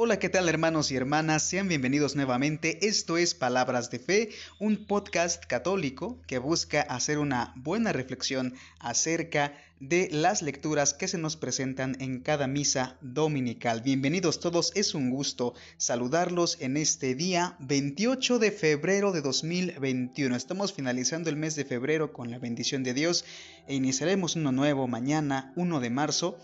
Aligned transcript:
Hola, 0.00 0.20
¿qué 0.20 0.28
tal 0.28 0.48
hermanos 0.48 0.92
y 0.92 0.96
hermanas? 0.96 1.42
Sean 1.42 1.66
bienvenidos 1.66 2.14
nuevamente. 2.14 2.86
Esto 2.86 3.18
es 3.18 3.34
Palabras 3.34 3.90
de 3.90 3.98
Fe, 3.98 4.30
un 4.60 4.86
podcast 4.86 5.44
católico 5.44 6.22
que 6.28 6.38
busca 6.38 6.82
hacer 6.82 7.18
una 7.18 7.52
buena 7.56 7.92
reflexión 7.92 8.54
acerca 8.78 9.54
de 9.80 10.08
las 10.12 10.40
lecturas 10.40 10.94
que 10.94 11.08
se 11.08 11.18
nos 11.18 11.36
presentan 11.36 11.96
en 11.98 12.20
cada 12.20 12.46
misa 12.46 12.96
dominical. 13.00 13.82
Bienvenidos 13.82 14.38
todos, 14.38 14.70
es 14.76 14.94
un 14.94 15.10
gusto 15.10 15.54
saludarlos 15.78 16.58
en 16.60 16.76
este 16.76 17.16
día 17.16 17.56
28 17.58 18.38
de 18.38 18.52
febrero 18.52 19.10
de 19.10 19.20
2021. 19.20 20.36
Estamos 20.36 20.72
finalizando 20.72 21.28
el 21.28 21.34
mes 21.34 21.56
de 21.56 21.64
febrero 21.64 22.12
con 22.12 22.30
la 22.30 22.38
bendición 22.38 22.84
de 22.84 22.94
Dios 22.94 23.24
e 23.66 23.74
iniciaremos 23.74 24.36
uno 24.36 24.52
nuevo 24.52 24.86
mañana, 24.86 25.52
1 25.56 25.80
de 25.80 25.90
marzo. 25.90 26.38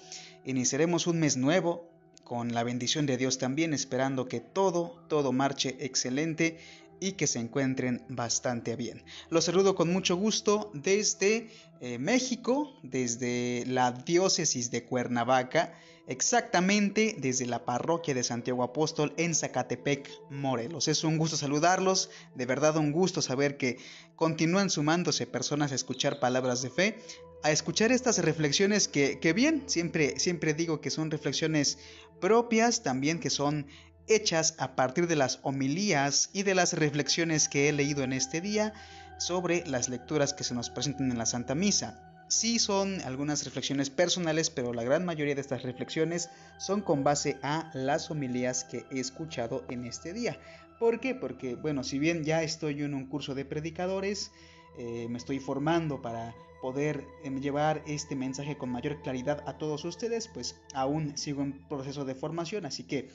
Iniciaremos 0.44 1.06
un 1.06 1.20
mes 1.20 1.36
nuevo, 1.36 1.93
con 2.24 2.54
la 2.54 2.64
bendición 2.64 3.06
de 3.06 3.16
Dios 3.16 3.38
también, 3.38 3.74
esperando 3.74 4.26
que 4.26 4.40
todo, 4.40 5.04
todo 5.08 5.32
marche 5.32 5.76
excelente 5.80 6.58
y 7.00 7.12
que 7.12 7.26
se 7.26 7.38
encuentren 7.38 8.02
bastante 8.08 8.76
bien. 8.76 9.04
Los 9.30 9.44
saludo 9.44 9.74
con 9.74 9.92
mucho 9.92 10.16
gusto 10.16 10.70
desde 10.74 11.50
eh, 11.80 11.98
México, 11.98 12.72
desde 12.82 13.64
la 13.66 13.92
diócesis 13.92 14.70
de 14.70 14.84
Cuernavaca, 14.84 15.74
exactamente 16.06 17.16
desde 17.18 17.46
la 17.46 17.64
parroquia 17.64 18.14
de 18.14 18.22
Santiago 18.22 18.62
Apóstol 18.62 19.12
en 19.16 19.34
Zacatepec, 19.34 20.10
Morelos. 20.30 20.88
Es 20.88 21.04
un 21.04 21.18
gusto 21.18 21.36
saludarlos, 21.36 22.10
de 22.34 22.46
verdad 22.46 22.76
un 22.76 22.92
gusto 22.92 23.22
saber 23.22 23.56
que 23.56 23.78
continúan 24.16 24.70
sumándose 24.70 25.26
personas 25.26 25.72
a 25.72 25.76
escuchar 25.76 26.20
palabras 26.20 26.62
de 26.62 26.70
fe 26.70 26.98
a 27.44 27.50
escuchar 27.50 27.92
estas 27.92 28.18
reflexiones 28.18 28.88
que, 28.88 29.32
bien, 29.34 29.64
siempre, 29.66 30.18
siempre 30.18 30.54
digo 30.54 30.80
que 30.80 30.88
son 30.88 31.10
reflexiones 31.10 31.76
propias, 32.18 32.82
también 32.82 33.20
que 33.20 33.28
son 33.28 33.66
hechas 34.08 34.54
a 34.56 34.74
partir 34.74 35.06
de 35.08 35.16
las 35.16 35.40
homilías 35.42 36.30
y 36.32 36.42
de 36.42 36.54
las 36.54 36.72
reflexiones 36.72 37.50
que 37.50 37.68
he 37.68 37.72
leído 37.72 38.02
en 38.02 38.14
este 38.14 38.40
día 38.40 38.72
sobre 39.18 39.62
las 39.66 39.90
lecturas 39.90 40.32
que 40.32 40.42
se 40.42 40.54
nos 40.54 40.70
presentan 40.70 41.10
en 41.10 41.18
la 41.18 41.26
Santa 41.26 41.54
Misa. 41.54 42.24
Sí 42.28 42.58
son 42.58 43.02
algunas 43.02 43.44
reflexiones 43.44 43.90
personales, 43.90 44.48
pero 44.48 44.72
la 44.72 44.82
gran 44.82 45.04
mayoría 45.04 45.34
de 45.34 45.42
estas 45.42 45.62
reflexiones 45.62 46.30
son 46.56 46.80
con 46.80 47.04
base 47.04 47.36
a 47.42 47.70
las 47.74 48.10
homilías 48.10 48.64
que 48.64 48.86
he 48.90 49.00
escuchado 49.00 49.66
en 49.68 49.84
este 49.84 50.14
día. 50.14 50.38
¿Por 50.78 50.98
qué? 50.98 51.14
Porque, 51.14 51.56
bueno, 51.56 51.84
si 51.84 51.98
bien 51.98 52.24
ya 52.24 52.42
estoy 52.42 52.82
en 52.82 52.94
un 52.94 53.06
curso 53.06 53.34
de 53.34 53.44
predicadores, 53.44 54.30
eh, 54.78 55.06
me 55.08 55.18
estoy 55.18 55.38
formando 55.38 56.02
para 56.02 56.34
poder 56.60 57.06
em, 57.22 57.40
llevar 57.40 57.82
este 57.86 58.16
mensaje 58.16 58.56
con 58.56 58.70
mayor 58.70 59.02
claridad 59.02 59.42
a 59.46 59.58
todos 59.58 59.84
ustedes, 59.84 60.28
pues 60.28 60.60
aún 60.72 61.16
sigo 61.16 61.42
en 61.42 61.66
proceso 61.68 62.04
de 62.04 62.14
formación, 62.14 62.64
así 62.66 62.84
que 62.84 63.10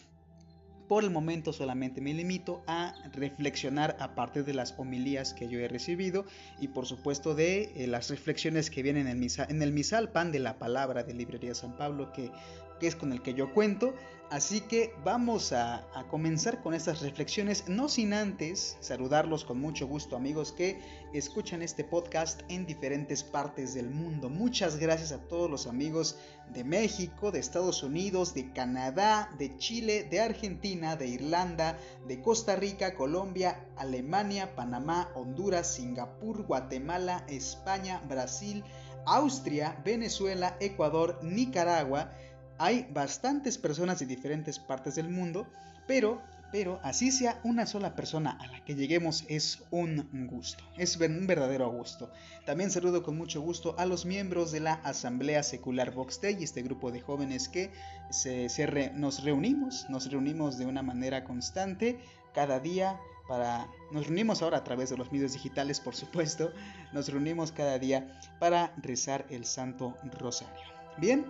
por 0.88 1.04
el 1.04 1.12
momento 1.12 1.54
solamente 1.54 2.02
me 2.02 2.14
limito 2.14 2.64
a 2.66 2.96
reflexionar 3.14 3.96
a 4.00 4.16
de 4.44 4.54
las 4.54 4.74
homilías 4.78 5.34
que 5.34 5.48
yo 5.48 5.60
he 5.60 5.68
recibido 5.68 6.26
y 6.60 6.70
por 6.70 6.88
supuesto 6.88 7.36
de 7.36 7.72
eh, 7.76 7.88
las 7.88 8.10
reflexiones 8.10 8.72
que 8.72 8.82
vienen 8.82 9.08
en, 9.08 9.22
en 9.24 9.62
el 9.62 9.72
misal 9.72 10.12
pan 10.12 10.32
de 10.32 10.40
la 10.40 10.58
palabra 10.58 11.04
de 11.04 11.14
Librería 11.14 11.54
San 11.54 11.78
Pablo 11.78 12.12
que, 12.12 12.32
que 12.80 12.88
es 12.88 12.96
con 12.96 13.12
el 13.12 13.22
que 13.22 13.34
yo 13.34 13.54
cuento. 13.54 13.94
Así 14.30 14.62
que 14.62 14.94
vamos 15.04 15.54
a, 15.54 15.88
comenzar 16.12 16.62
con 16.62 16.76
estas 16.76 17.02
reflexiones, 17.02 17.68
no 17.68 17.90
sin 17.90 18.14
antes 18.14 18.78
saludarlos 18.80 19.44
con 19.44 19.60
mucho 19.60 19.88
gusto 19.88 20.16
amigos 20.16 20.52
que 20.52 20.80
escuchan 21.14 21.64
este 21.64 21.84
podcast 21.84 22.42
en 22.48 22.68
diferentes 22.68 23.24
partes 23.24 23.74
del 23.74 23.90
mundo. 23.90 24.30
Muchas 24.30 24.78
gracias 24.78 25.12
a 25.12 25.18
todos 25.28 25.50
los 25.50 25.66
amigos 25.66 26.20
de 26.54 26.64
México, 26.64 27.32
de 27.32 27.40
Estados 27.40 27.82
Unidos, 27.82 28.36
de 28.36 28.54
Canadá, 28.54 29.34
de 29.40 29.58
Chile, 29.58 30.04
de 30.04 30.20
Argentina, 30.20 30.96
de 30.96 31.08
Irlanda, 31.08 31.80
de 32.08 32.22
Costa 32.22 32.56
Rica, 32.56 32.94
Colombia, 32.94 33.66
Alemania, 33.78 34.56
Panamá, 34.56 35.10
Honduras, 35.16 35.74
Singapur, 35.74 36.44
Guatemala, 36.46 37.26
España, 37.28 38.00
Brasil, 38.08 38.64
Austria, 39.08 39.82
Venezuela, 39.84 40.56
Ecuador, 40.60 41.20
Nicaragua, 41.24 42.12
hay 42.60 42.88
bastantes 42.92 43.58
personas 43.58 44.00
de 44.00 44.06
diferentes 44.06 44.60
partes 44.60 44.96
del 44.96 45.10
mundo, 45.10 45.48
pero, 45.88 46.22
pero 46.52 46.80
así 46.84 47.10
sea 47.10 47.40
una 47.46 47.66
sola 47.66 47.96
persona 47.96 48.38
a 48.40 48.48
la 48.48 48.64
que 48.66 48.76
lleguemos 48.76 49.24
es 49.30 49.64
un 49.72 50.28
gusto, 50.30 50.64
es 50.78 50.98
un 50.98 51.26
verdadero 51.26 51.72
gusto. 51.72 52.12
También 52.46 52.70
saludo 52.70 53.02
con 53.02 53.18
mucho 53.18 53.42
gusto 53.42 53.76
a 53.80 53.86
los 53.86 54.06
miembros 54.06 54.52
de 54.52 54.60
la 54.60 54.74
Asamblea 54.74 55.42
Secular 55.42 55.92
Vox 55.94 56.20
Day, 56.22 56.44
este 56.44 56.62
grupo 56.62 56.92
de 56.92 57.00
jóvenes 57.00 57.48
que 57.48 57.72
se, 58.10 58.50
nos 58.94 59.24
reunimos, 59.24 59.90
nos 59.90 60.12
reunimos 60.12 60.58
de 60.58 60.66
una 60.66 60.84
manera 60.84 61.24
constante 61.24 61.98
cada 62.34 62.60
día 62.60 63.00
para 63.30 63.68
nos 63.92 64.08
reunimos 64.08 64.42
ahora 64.42 64.58
a 64.58 64.64
través 64.64 64.90
de 64.90 64.98
los 64.98 65.12
medios 65.12 65.34
digitales, 65.34 65.80
por 65.80 65.96
supuesto, 65.96 66.52
nos 66.92 67.08
reunimos 67.08 67.52
cada 67.52 67.80
día 67.80 68.20
para 68.40 68.74
rezar 68.78 69.26
el 69.30 69.46
Santo 69.46 69.96
Rosario. 70.20 70.80
Bien, 70.98 71.26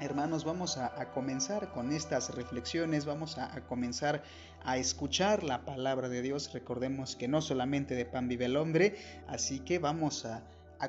Hermanos, 0.00 0.44
vamos 0.44 0.76
a, 0.76 0.90
comenzar 1.12 1.70
con 1.72 1.92
estas 1.92 2.34
reflexiones, 2.34 3.04
vamos 3.04 3.38
a, 3.38 3.60
comenzar 3.66 4.22
a 4.64 4.76
escuchar 4.76 5.44
la 5.44 5.64
palabra 5.64 6.08
de 6.08 6.20
Dios. 6.20 6.52
Recordemos 6.52 7.14
que 7.14 7.28
no 7.28 7.40
solamente 7.40 7.94
de 7.94 8.04
pan 8.04 8.26
vive 8.26 8.46
el 8.46 8.56
hombre, 8.56 8.96
así 9.28 9.60
que 9.60 9.78
vamos 9.78 10.24
a, 10.24 10.42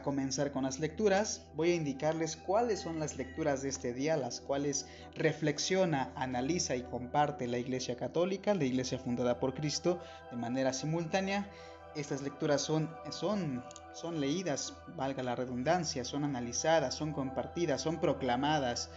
comenzar 0.04 0.52
con 0.52 0.64
las 0.64 0.80
lecturas. 0.80 1.46
Voy 1.56 1.72
a 1.72 1.76
indicarles 1.76 2.36
cuáles 2.36 2.82
son 2.82 3.00
las 3.00 3.16
lecturas 3.16 3.62
de 3.62 3.70
este 3.70 3.94
día, 3.94 4.18
las 4.18 4.42
cuales 4.42 4.88
reflexiona, 5.16 6.12
analiza 6.16 6.76
y 6.76 6.82
comparte 6.82 7.48
la 7.48 7.60
Iglesia 7.60 7.96
Católica, 7.96 8.54
la 8.54 8.66
Iglesia 8.66 9.00
fundada 9.00 9.40
por 9.40 9.54
Cristo, 9.54 10.02
de 10.32 10.38
manera 10.38 10.74
simultánea 10.74 11.50
estas 11.96 12.22
lecturas 12.22 12.62
son, 12.62 13.64
son 13.96 14.20
leídas, 14.20 14.74
valga 14.98 15.24
la 15.24 15.36
redundancia, 15.36 16.04
son 16.04 16.26
analizadas, 16.26 16.94
son 16.94 17.14
compartidas, 17.14 17.82
son 17.82 18.00
proclamadas 18.00 18.90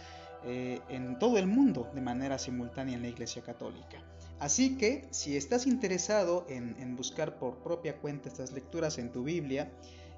eh, 0.43 0.81
en 0.89 1.17
todo 1.17 1.37
el 1.37 1.47
mundo 1.47 1.89
de 1.93 2.01
manera 2.01 2.37
simultánea 2.37 2.95
en 2.95 3.01
la 3.01 3.07
Iglesia 3.07 3.41
Católica. 3.41 4.03
Así 4.39 4.77
que 4.77 5.07
si 5.11 5.37
estás 5.37 5.67
interesado 5.67 6.45
en, 6.49 6.95
buscar 6.95 7.39
por 7.39 7.57
propia 7.57 7.97
cuenta 7.97 8.29
estas 8.29 8.51
lecturas 8.51 8.97
en 8.97 9.11
tu 9.11 9.23
Biblia, 9.23 9.71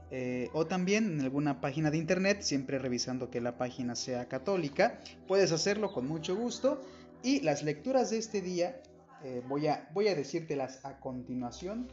eh, 0.09 0.49
o 0.53 0.65
también 0.67 1.05
en 1.05 1.21
alguna 1.21 1.61
página 1.61 1.89
de 1.89 1.97
internet, 1.97 2.41
siempre 2.41 2.77
revisando 2.77 3.29
que 3.29 3.39
la 3.39 3.57
página 3.57 3.95
sea 3.95 4.27
católica, 4.27 4.99
puedes 5.27 5.51
hacerlo 5.51 5.91
con 5.91 6.07
mucho 6.07 6.35
gusto. 6.35 6.81
Y 7.23 7.41
las 7.41 7.63
lecturas 7.63 8.09
de 8.09 8.17
este 8.17 8.41
día 8.41 8.81
eh, 9.23 9.41
voy, 9.47 9.67
a, 9.67 9.89
voy 9.93 10.07
a 10.07 10.15
decírtelas 10.15 10.83
a 10.83 10.99
continuación 10.99 11.87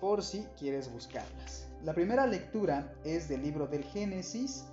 por 0.00 0.22
si 0.22 0.44
quieres 0.58 0.92
buscarlas. 0.92 1.66
La 1.84 1.94
primera 1.94 2.26
lectura 2.26 2.94
es 3.04 3.28
del 3.28 3.42
libro 3.42 3.66
del 3.66 3.84
Génesis, 3.84 4.64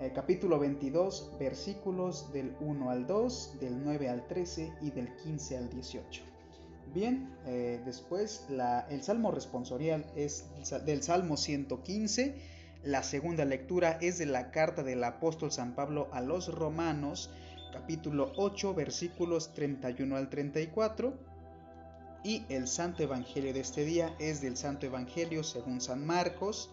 eh, 0.00 0.12
capítulo 0.14 0.58
22, 0.58 1.32
versículos 1.38 2.32
del 2.32 2.56
1 2.60 2.90
al 2.90 3.06
2, 3.06 3.58
del 3.60 3.84
9 3.84 4.08
al 4.08 4.26
13 4.26 4.72
y 4.80 4.90
del 4.90 5.14
15 5.16 5.56
al 5.56 5.70
18. 5.70 6.22
Bien, 6.94 7.34
eh, 7.46 7.80
después 7.84 8.46
el 8.90 9.02
salmo 9.02 9.30
responsorial 9.30 10.04
es 10.14 10.44
del 10.84 11.02
Salmo 11.02 11.36
115. 11.36 12.34
La 12.84 13.02
segunda 13.02 13.44
lectura 13.44 13.98
es 14.00 14.18
de 14.18 14.26
la 14.26 14.50
carta 14.50 14.82
del 14.82 15.02
apóstol 15.04 15.52
San 15.52 15.74
Pablo 15.74 16.08
a 16.12 16.20
los 16.20 16.52
romanos, 16.52 17.30
capítulo 17.72 18.32
8, 18.36 18.74
versículos 18.74 19.54
31 19.54 20.16
al 20.16 20.28
34. 20.28 21.31
Y 22.24 22.44
el 22.48 22.68
Santo 22.68 23.02
Evangelio 23.02 23.52
de 23.52 23.60
este 23.60 23.84
día 23.84 24.14
es 24.20 24.40
del 24.40 24.56
Santo 24.56 24.86
Evangelio 24.86 25.42
según 25.42 25.80
San 25.80 26.06
Marcos. 26.06 26.70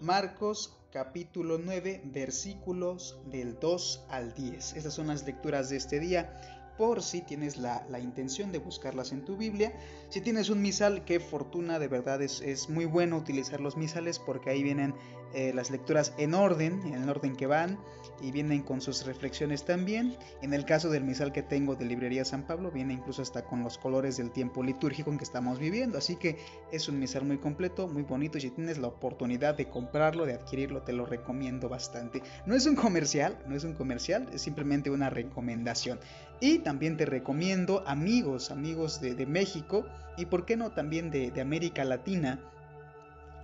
Marcos 0.00 0.76
capítulo 0.92 1.58
9 1.58 2.02
versículos 2.04 3.18
del 3.26 3.58
2 3.58 4.04
al 4.08 4.32
10. 4.34 4.74
Estas 4.74 4.94
son 4.94 5.08
las 5.08 5.26
lecturas 5.26 5.70
de 5.70 5.76
este 5.76 5.98
día 5.98 6.40
por 6.78 7.02
si 7.02 7.20
tienes 7.22 7.56
la, 7.56 7.84
intención 7.98 8.52
de 8.52 8.58
buscarlas 8.58 9.10
en 9.10 9.24
tu 9.24 9.36
Biblia. 9.36 9.72
Si 10.08 10.20
tienes 10.20 10.50
un 10.50 10.62
misal, 10.62 11.04
qué 11.04 11.18
fortuna, 11.18 11.80
de 11.80 11.88
verdad 11.88 12.22
es, 12.22 12.40
es 12.40 12.68
muy 12.68 12.84
bueno 12.84 13.16
utilizar 13.16 13.60
los 13.60 13.76
misales 13.76 14.20
porque 14.20 14.50
ahí 14.50 14.62
vienen 14.62 14.94
eh, 15.34 15.52
las 15.54 15.70
lecturas 15.70 16.14
en 16.18 16.34
orden, 16.34 16.80
en 16.86 17.02
el 17.02 17.08
orden 17.08 17.36
que 17.36 17.46
van, 17.46 17.78
y 18.20 18.30
vienen 18.30 18.62
con 18.62 18.80
sus 18.80 19.04
reflexiones 19.04 19.64
también. 19.64 20.16
En 20.42 20.54
el 20.54 20.64
caso 20.64 20.88
del 20.88 21.04
misal 21.04 21.32
que 21.32 21.42
tengo 21.42 21.74
de 21.74 21.84
Librería 21.84 22.24
San 22.24 22.46
Pablo, 22.46 22.70
viene 22.70 22.94
incluso 22.94 23.22
hasta 23.22 23.44
con 23.44 23.62
los 23.62 23.78
colores 23.78 24.16
del 24.16 24.30
tiempo 24.30 24.62
litúrgico 24.62 25.10
en 25.10 25.18
que 25.18 25.24
estamos 25.24 25.58
viviendo. 25.58 25.98
Así 25.98 26.16
que 26.16 26.38
es 26.72 26.88
un 26.88 26.98
misal 26.98 27.24
muy 27.24 27.38
completo, 27.38 27.88
muy 27.88 28.02
bonito. 28.02 28.40
Si 28.40 28.50
tienes 28.50 28.78
la 28.78 28.88
oportunidad 28.88 29.56
de 29.56 29.68
comprarlo, 29.68 30.26
de 30.26 30.34
adquirirlo, 30.34 30.82
te 30.82 30.92
lo 30.92 31.06
recomiendo 31.06 31.68
bastante. 31.68 32.22
No 32.46 32.54
es 32.54 32.66
un 32.66 32.76
comercial, 32.76 33.38
no 33.46 33.56
es 33.56 33.64
un 33.64 33.74
comercial, 33.74 34.28
es 34.32 34.42
simplemente 34.42 34.90
una 34.90 35.10
recomendación. 35.10 35.98
Y 36.40 36.58
también 36.58 36.96
te 36.96 37.06
recomiendo 37.06 37.82
amigos, 37.86 38.50
amigos 38.50 39.00
de, 39.00 39.26
México 39.26 39.86
y 40.16 40.26
por 40.26 40.44
qué 40.44 40.56
no 40.56 40.70
también 40.70 41.10
de 41.10 41.40
América 41.40 41.84
Latina 41.84 42.38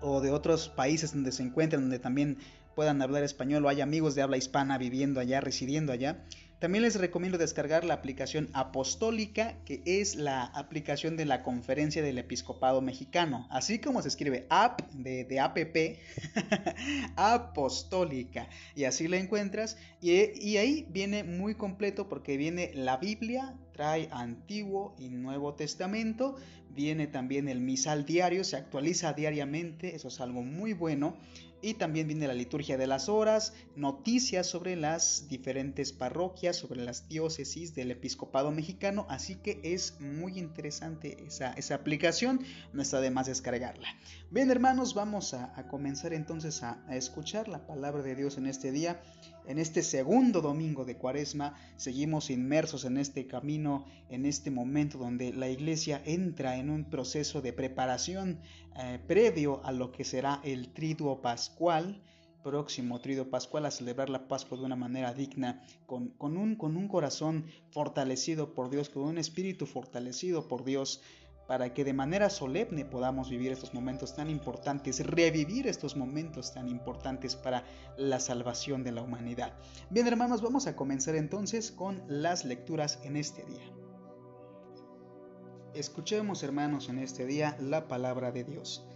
o 0.03 0.21
de 0.21 0.31
otros 0.31 0.69
países 0.69 1.13
donde 1.13 1.33
se 1.33 1.43
encuentran, 1.43 1.83
donde 1.83 1.99
también 1.99 2.39
puedan 2.75 3.01
hablar 3.03 3.23
español 3.23 3.65
o 3.65 3.69
hay 3.69 3.81
amigos 3.81 4.15
de 4.15 4.23
habla 4.23 4.37
hispana 4.37 4.79
viviendo 4.79 5.21
allá, 5.21 5.41
residiendo 5.41 5.93
allá, 5.93 6.25
También 6.63 6.83
les 6.83 6.95
recomiendo 6.95 7.39
descargar 7.39 7.83
la 7.83 7.95
aplicación 7.95 8.49
apostólica, 8.53 9.57
que 9.65 9.83
es 9.85 10.15
la 10.15 10.45
aplicación 10.45 11.17
de 11.17 11.25
la 11.25 11.43
Conferencia 11.43 12.05
del 12.05 12.19
Episcopado 12.19 12.81
Mexicano. 12.81 13.49
Así 13.51 13.81
como 13.81 14.01
se 14.01 14.07
escribe 14.07 14.47
app 14.49 14.81
de, 14.93 15.25
de 15.25 15.41
app, 15.41 15.59
apostólica. 17.17 18.49
Y 18.77 18.85
así 18.85 19.09
la 19.09 19.17
encuentras. 19.17 19.77
Y, 20.01 20.13
y 20.41 20.59
ahí 20.59 20.87
viene 20.89 21.25
muy 21.25 21.57
completo 21.57 22.09
porque 22.09 22.37
viene 22.37 22.71
la 22.75 22.97
Biblia, 22.97 23.57
trae 23.73 24.09
Antiguo 24.13 24.95
y 25.01 25.09
Nuevo 25.09 25.55
Testamento. 25.55 26.37
Viene 26.71 27.09
también 27.09 27.49
el 27.49 27.59
misal 27.59 28.07
diario, 28.07 28.45
se 28.45 28.55
actualiza 28.55 29.15
diariamente, 29.15 29.97
eso 29.97 30.07
es 30.07 30.21
algo 30.21 30.43
muy 30.43 30.75
bueno. 30.75 31.17
Y 31.63 31.75
también 31.75 32.09
viene 32.09 32.27
la 32.27 32.35
liturgia 32.35 32.77
de 32.77 32.89
las 32.89 33.09
horas, 33.09 33.55
noticias 33.77 34.49
sobre 34.49 34.75
las 34.75 35.29
diferentes 35.29 35.93
parroquias, 35.93 36.57
sobre 36.57 36.83
las 36.83 37.09
diócesis 37.09 37.75
del 37.75 37.93
episcopado 37.93 38.51
mexicano. 38.51 39.07
Así 39.09 39.37
que 39.37 39.61
es 39.63 40.01
muy 40.01 40.39
interesante 40.39 41.25
esa, 41.25 41.53
esa 41.53 41.77
aplicación, 41.77 42.41
no 42.73 42.83
está 42.83 43.01
de 43.01 43.13
más 43.13 43.29
descargarla. 43.29 43.89
Bien 44.31 44.51
hermanos, 44.51 44.95
vamos 44.95 45.35
a, 45.35 45.53
comenzar 45.71 46.13
entonces 46.13 46.65
a, 46.65 46.83
a 46.89 46.97
escuchar 46.97 47.47
la 47.47 47.65
palabra 47.67 48.03
de 48.03 48.17
Dios 48.17 48.39
en 48.39 48.47
este 48.47 48.73
día. 48.73 49.01
En 49.47 49.59
este 49.59 49.83
segundo 49.83 50.41
domingo 50.41 50.85
de 50.85 50.97
Cuaresma 50.97 51.57
seguimos 51.77 52.31
inmersos 52.31 52.85
en 52.85 52.97
este 52.97 53.27
camino, 53.27 53.85
en 54.09 54.25
este 54.25 54.51
momento 54.51 54.99
donde 54.99 55.33
la 55.33 55.49
iglesia 55.49 56.01
entra 56.05 56.57
en 56.57 56.71
un 56.71 56.85
proceso 56.85 57.41
de 57.43 57.53
preparación 57.53 58.39
eh, 58.77 58.99
previo 59.07 59.65
a 59.65 59.73
lo 59.73 59.93
que 59.93 60.05
será 60.05 60.41
el 60.45 60.73
triduo 60.73 61.21
pascual, 61.21 62.03
próximo 62.43 63.01
triduo 63.01 63.31
pascual, 63.31 63.67
a 63.67 63.71
celebrar 63.71 64.11
la 64.11 64.29
Pascua 64.29 64.59
de 64.59 64.65
una 64.65 64.77
manera 64.77 65.15
digna, 65.15 65.63
con, 65.87 66.09
con, 66.09 66.37
un, 66.37 66.57
con 66.57 66.77
un 66.77 66.89
corazón 66.89 67.47
fortalecido 67.71 68.55
por 68.55 68.71
Dios, 68.71 68.89
con 68.89 69.05
un 69.05 69.19
espíritu 69.19 69.67
fortalecido 69.67 70.49
por 70.49 70.65
Dios, 70.65 71.03
para 71.47 71.75
que 71.75 71.85
de 71.85 71.93
manera 71.93 72.31
solemne 72.31 72.85
podamos 72.85 73.29
vivir 73.29 73.53
estos 73.53 73.75
momentos 73.75 74.15
tan 74.15 74.31
importantes, 74.31 75.05
revivir 75.05 75.67
estos 75.67 75.97
momentos 75.97 76.53
tan 76.55 76.69
importantes 76.69 77.37
para 77.37 77.65
la 77.97 78.21
salvación 78.21 78.85
de 78.85 78.93
la 78.93 79.03
humanidad. 79.03 79.53
Bien 79.91 80.07
hermanos, 80.07 80.41
vamos 80.41 80.67
a 80.67 80.77
comenzar 80.77 81.15
entonces 81.15 81.71
con 81.71 82.03
las 82.09 82.45
lecturas 82.45 83.01
en 83.03 83.17
este 83.17 83.45
día. 83.45 83.82
Escuchemos 85.75 86.43
hermanos 86.43 86.91
en 86.91 86.99
este 86.99 87.25
día 87.25 87.57
la 87.59 87.89
palabra 87.89 88.31
de 88.31 88.45
Dios. 88.45 88.87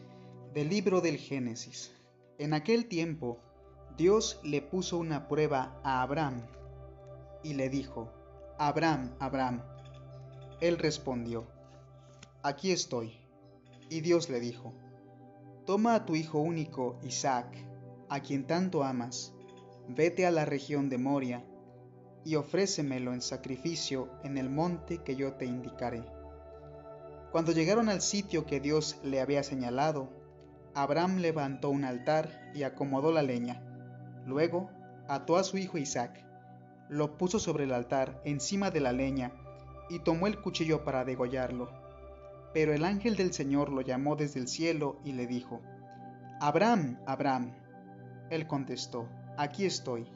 Del 0.52 0.68
libro 0.68 1.00
del 1.00 1.16
Génesis. 1.16 1.90
En 2.36 2.52
aquel 2.52 2.86
tiempo, 2.86 3.40
Dios 3.96 4.40
le 4.44 4.60
puso 4.60 4.98
una 4.98 5.26
prueba 5.26 5.80
a 5.82 6.02
Abraham 6.02 6.42
y 7.42 7.54
le 7.54 7.70
dijo, 7.70 8.12
Abraham, 8.58 9.16
Abraham. 9.20 9.62
Él 10.60 10.76
respondió, 10.76 11.46
aquí 12.42 12.72
estoy. 12.72 13.18
Y 13.88 14.02
Dios 14.02 14.28
le 14.28 14.38
dijo, 14.38 14.74
Toma 15.64 15.94
a 15.94 16.04
tu 16.04 16.14
hijo 16.14 16.40
único, 16.40 16.98
Isaac, 17.02 17.56
a 18.10 18.20
quien 18.20 18.46
tanto 18.46 18.84
amas, 18.84 19.32
vete 19.88 20.26
a 20.26 20.30
la 20.30 20.44
región 20.44 20.90
de 20.90 20.98
Moria, 20.98 21.42
y 22.22 22.36
ofrécemelo 22.36 23.14
en 23.14 23.22
sacrificio 23.22 24.10
en 24.24 24.36
el 24.36 24.50
monte 24.50 25.02
que 25.02 25.16
yo 25.16 25.32
te 25.34 25.46
indicaré. 25.46 26.15
Cuando 27.36 27.52
llegaron 27.52 27.90
al 27.90 28.00
sitio 28.00 28.46
que 28.46 28.60
Dios 28.60 28.98
le 29.02 29.20
había 29.20 29.42
señalado, 29.42 30.08
Abraham 30.74 31.18
levantó 31.18 31.68
un 31.68 31.84
altar 31.84 32.50
y 32.54 32.62
acomodó 32.62 33.12
la 33.12 33.20
leña. 33.20 33.62
Luego 34.24 34.70
ató 35.06 35.36
a 35.36 35.44
su 35.44 35.58
hijo 35.58 35.76
Isaac, 35.76 36.24
lo 36.88 37.18
puso 37.18 37.38
sobre 37.38 37.64
el 37.64 37.74
altar 37.74 38.22
encima 38.24 38.70
de 38.70 38.80
la 38.80 38.94
leña 38.94 39.32
y 39.90 39.98
tomó 39.98 40.28
el 40.28 40.40
cuchillo 40.40 40.82
para 40.82 41.04
degollarlo. 41.04 41.68
Pero 42.54 42.72
el 42.72 42.86
ángel 42.86 43.16
del 43.16 43.34
Señor 43.34 43.68
lo 43.68 43.82
llamó 43.82 44.16
desde 44.16 44.40
el 44.40 44.48
cielo 44.48 44.98
y 45.04 45.12
le 45.12 45.26
dijo, 45.26 45.60
Abraham, 46.40 46.98
Abraham. 47.04 47.52
Él 48.30 48.46
contestó, 48.46 49.10
aquí 49.36 49.66
estoy. 49.66 50.06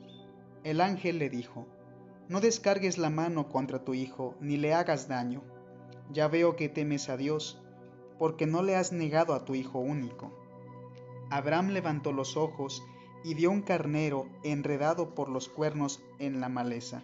El 0.65 0.81
ángel 0.81 1.19
le 1.19 1.29
dijo, 1.29 1.69
no 2.31 2.41
descargues 2.41 2.97
la 2.97 3.11
mano 3.11 3.51
contra 3.51 3.85
tu 3.85 3.93
hijo, 3.93 4.39
ni 4.41 4.57
le 4.57 4.73
hagas 4.73 5.07
daño. 5.07 5.43
Ya 6.13 6.29
veo 6.29 6.57
que 6.57 6.69
temes 6.69 7.09
a 7.09 7.17
Dios, 7.17 7.61
porque 8.19 8.47
no 8.47 8.63
le 8.63 8.77
has 8.77 8.93
negado 8.93 9.35
a 9.35 9.45
tu 9.45 9.55
hijo 9.55 9.79
único. 9.79 10.33
Abraham 11.31 11.71
levantó 11.71 12.13
los 12.13 12.37
ojos 12.37 12.83
y 13.23 13.35
vio 13.35 13.51
un 13.51 13.63
carnero 13.63 14.27
enredado 14.43 15.15
por 15.15 15.29
los 15.29 15.49
cuernos 15.49 16.03
en 16.19 16.41
la 16.41 16.49
maleza. 16.49 17.03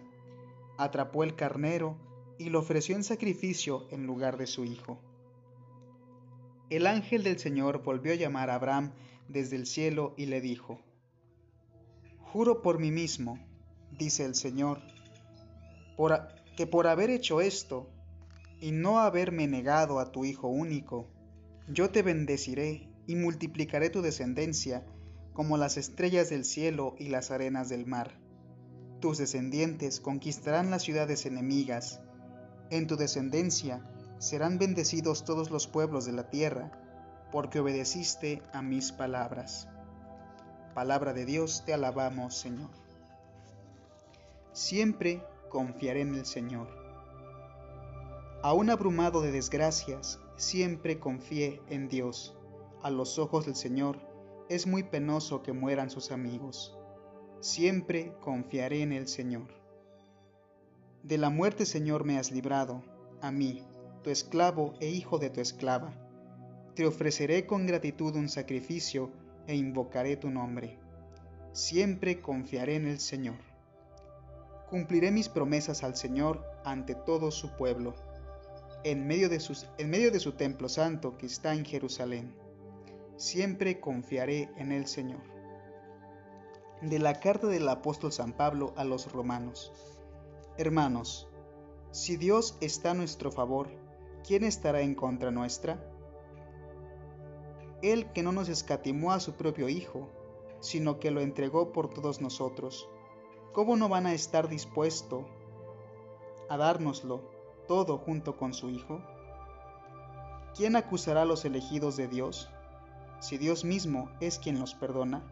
Atrapó 0.77 1.23
el 1.23 1.35
carnero 1.35 1.95
y 2.37 2.49
lo 2.49 2.59
ofreció 2.59 2.95
en 2.95 3.03
sacrificio 3.03 3.87
en 3.89 4.05
lugar 4.05 4.37
de 4.37 4.47
su 4.47 4.65
hijo. 4.65 4.99
El 6.69 6.85
ángel 6.85 7.23
del 7.23 7.39
Señor 7.39 7.83
volvió 7.83 8.11
a 8.11 8.15
llamar 8.15 8.49
a 8.49 8.55
Abraham 8.55 8.91
desde 9.29 9.55
el 9.55 9.65
cielo 9.65 10.13
y 10.17 10.25
le 10.25 10.41
dijo, 10.41 10.79
Juro 12.33 12.61
por 12.61 12.77
mí 12.77 12.91
mismo, 12.91 13.39
dice 13.97 14.25
el 14.25 14.35
Señor, 14.35 14.81
que 16.57 16.67
por 16.67 16.87
haber 16.87 17.09
hecho 17.09 17.39
esto 17.39 17.89
y 18.59 18.71
no 18.71 18.99
haberme 18.99 19.47
negado 19.47 19.99
a 19.99 20.11
tu 20.11 20.25
Hijo 20.25 20.47
único, 20.47 21.07
yo 21.67 21.89
te 21.89 22.01
bendeciré 22.01 22.89
y 23.05 23.15
multiplicaré 23.15 23.89
tu 23.89 24.01
descendencia 24.01 24.85
como 25.33 25.57
las 25.57 25.77
estrellas 25.77 26.29
del 26.29 26.45
cielo 26.45 26.95
y 26.97 27.09
las 27.09 27.31
arenas 27.31 27.69
del 27.69 27.85
mar. 27.85 28.19
Tus 28.99 29.19
descendientes 29.19 29.99
conquistarán 29.99 30.71
las 30.71 30.83
ciudades 30.83 31.25
enemigas. 31.25 32.01
En 32.71 32.87
tu 32.87 32.97
descendencia 32.97 33.87
serán 34.17 34.57
bendecidos 34.57 35.25
todos 35.25 35.51
los 35.51 35.67
pueblos 35.67 36.05
de 36.05 36.13
la 36.13 36.29
tierra, 36.29 36.71
porque 37.31 37.59
obedeciste 37.59 38.41
a 38.53 38.61
mis 38.61 38.91
palabras. 38.91 39.67
Palabra 40.73 41.13
de 41.13 41.25
Dios, 41.25 41.63
te 41.65 41.73
alabamos, 41.73 42.35
Señor. 42.35 42.69
Siempre 44.53 45.21
confiaré 45.49 46.01
en 46.01 46.15
el 46.15 46.25
Señor. 46.25 46.76
Aún 48.43 48.69
abrumado 48.69 49.21
de 49.21 49.31
desgracias, 49.31 50.19
siempre 50.35 50.99
confié 50.99 51.59
en 51.69 51.89
Dios. 51.89 52.37
A 52.83 52.91
los 52.91 53.17
ojos 53.17 53.45
del 53.45 53.55
Señor 53.55 53.99
es 54.47 54.67
muy 54.67 54.83
penoso 54.83 55.41
que 55.41 55.53
mueran 55.53 55.89
sus 55.89 56.11
amigos. 56.11 56.77
Siempre 57.39 58.13
confiaré 58.21 58.83
en 58.83 58.91
el 58.91 59.07
Señor. 59.07 59.47
De 61.01 61.17
la 61.17 61.29
muerte, 61.31 61.65
Señor, 61.65 62.03
me 62.03 62.19
has 62.19 62.31
librado, 62.31 62.83
a 63.21 63.31
mí, 63.31 63.63
tu 64.03 64.11
esclavo 64.11 64.75
e 64.79 64.89
hijo 64.89 65.17
de 65.17 65.31
tu 65.31 65.41
esclava. 65.41 65.93
Te 66.75 66.85
ofreceré 66.85 67.47
con 67.47 67.65
gratitud 67.65 68.15
un 68.15 68.29
sacrificio 68.29 69.11
e 69.47 69.55
invocaré 69.55 70.15
tu 70.15 70.29
nombre. 70.29 70.77
Siempre 71.53 72.21
confiaré 72.21 72.75
en 72.75 72.85
el 72.85 72.99
Señor. 72.99 73.37
Cumpliré 74.69 75.11
mis 75.11 75.27
promesas 75.27 75.83
al 75.83 75.95
Señor 75.95 76.45
ante 76.63 76.93
todo 76.93 77.31
su 77.31 77.55
pueblo, 77.55 77.95
en 78.91 79.05
medio 79.05 79.29
de, 79.29 80.19
su 80.19 80.31
templo 80.31 80.69
santo 80.69 81.17
que 81.17 81.25
está 81.25 81.53
en 81.53 81.65
Jerusalén. 81.65 82.33
Siempre 83.17 83.81
confiaré 83.81 84.49
en 84.55 84.71
el 84.71 84.87
Señor. 84.87 85.19
De 86.81 86.97
la 86.97 87.19
carta 87.19 87.47
del 87.47 87.67
apóstol 87.67 88.13
San 88.13 88.31
Pablo 88.31 88.73
a 88.77 88.85
los 88.85 89.11
romanos. 89.11 89.73
Hermanos, 90.57 91.27
si 91.91 92.15
Dios 92.15 92.57
está 92.61 92.91
a 92.91 92.93
nuestro 92.93 93.29
favor, 93.29 93.67
¿quién 94.25 94.45
estará 94.45 94.79
en 94.79 94.95
contra 94.95 95.31
nuestra? 95.31 95.83
Él 97.81 98.09
que 98.13 98.23
no 98.23 98.31
nos 98.31 98.47
escatimó 98.47 99.11
a 99.11 99.19
su 99.19 99.33
propio 99.33 99.67
Hijo, 99.67 100.07
sino 100.61 100.97
que 100.97 101.11
lo 101.11 101.19
entregó 101.19 101.73
por 101.73 101.89
todos 101.93 102.21
nosotros, 102.21 102.87
¿cómo 103.51 103.75
no 103.75 103.89
van 103.89 104.05
a 104.05 104.13
estar 104.13 104.47
dispuestos 104.47 105.25
a 106.49 106.55
dárnoslo 106.55 107.36
todo 107.67 107.97
junto 107.97 108.37
con 108.37 108.53
su 108.53 108.69
Hijo? 108.69 109.01
¿Quién 110.55 110.75
acusará 110.75 111.21
a 111.21 111.25
los 111.25 111.45
elegidos 111.45 111.97
de 111.97 112.07
Dios, 112.07 112.49
si 113.19 113.37
Dios 113.37 113.63
mismo 113.63 114.09
es 114.19 114.39
quien 114.39 114.59
los 114.59 114.73
perdona? 114.73 115.23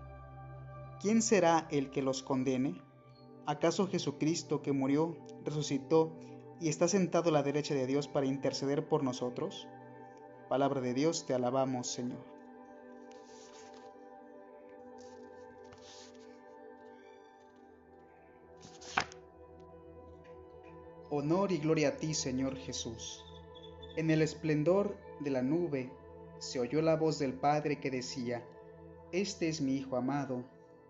¿Quién 1.01 1.21
será 1.21 1.67
el 1.71 1.89
que 1.89 2.01
los 2.01 2.21
condene? 2.21 2.81
¿Acaso 3.45 3.87
Jesucristo 3.87 4.61
que 4.61 4.71
murió, 4.71 5.17
resucitó 5.43 6.11
y 6.59 6.69
está 6.69 6.87
sentado 6.87 7.29
a 7.29 7.33
la 7.33 7.43
derecha 7.43 7.73
de 7.73 7.87
Dios 7.87 8.07
para 8.07 8.25
interceder 8.25 8.87
por 8.87 9.03
nosotros? 9.03 9.67
Palabra 10.49 10.81
de 10.81 10.93
Dios, 10.93 11.25
te 11.25 11.33
alabamos, 11.33 11.87
Señor. 11.87 12.34
Honor 21.17 21.53
y 21.53 21.59
gloria 21.59 21.87
a 21.87 21.91
ti, 21.95 22.13
Señor 22.13 22.57
Jesús. 22.57 23.23
En 23.95 24.11
el 24.11 24.21
esplendor 24.21 24.97
de 25.21 25.29
la 25.29 25.41
nube 25.41 25.89
se 26.39 26.59
oyó 26.59 26.81
la 26.81 26.97
voz 26.97 27.19
del 27.19 27.31
Padre 27.31 27.79
que 27.79 27.89
decía, 27.89 28.43
Este 29.13 29.47
es 29.47 29.61
mi 29.61 29.77
Hijo 29.77 29.95
amado, 29.95 30.43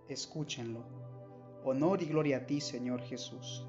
escúchenlo. 0.09 0.83
Honor 1.63 2.01
y 2.01 2.07
gloria 2.07 2.37
a 2.37 2.45
ti, 2.47 2.59
Señor 2.59 3.03
Jesús. 3.03 3.67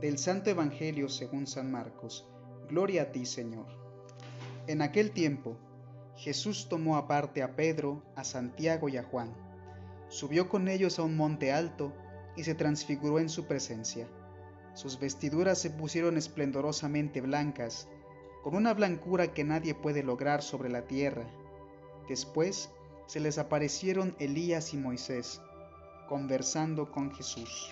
Del 0.00 0.16
Santo 0.16 0.48
Evangelio 0.48 1.08
según 1.08 1.48
San 1.48 1.72
Marcos. 1.72 2.24
Gloria 2.68 3.02
a 3.02 3.10
ti, 3.10 3.26
Señor. 3.26 3.66
En 4.68 4.82
aquel 4.82 5.10
tiempo, 5.10 5.56
Jesús 6.14 6.68
tomó 6.68 6.98
aparte 6.98 7.42
a 7.42 7.56
Pedro, 7.56 8.04
a 8.14 8.22
Santiago 8.22 8.88
y 8.88 8.96
a 8.96 9.02
Juan. 9.02 9.34
Subió 10.06 10.48
con 10.48 10.68
ellos 10.68 11.00
a 11.00 11.02
un 11.02 11.16
monte 11.16 11.50
alto 11.50 11.92
y 12.36 12.44
se 12.44 12.54
transfiguró 12.54 13.18
en 13.18 13.28
su 13.28 13.46
presencia. 13.46 14.06
Sus 14.76 15.00
vestiduras 15.00 15.58
se 15.58 15.70
pusieron 15.70 16.18
esplendorosamente 16.18 17.22
blancas, 17.22 17.88
con 18.42 18.54
una 18.54 18.74
blancura 18.74 19.32
que 19.32 19.42
nadie 19.42 19.74
puede 19.74 20.02
lograr 20.02 20.42
sobre 20.42 20.68
la 20.68 20.82
tierra. 20.82 21.24
Después 22.10 22.68
se 23.06 23.18
les 23.18 23.38
aparecieron 23.38 24.14
Elías 24.18 24.74
y 24.74 24.76
Moisés, 24.76 25.40
conversando 26.10 26.92
con 26.92 27.10
Jesús. 27.10 27.70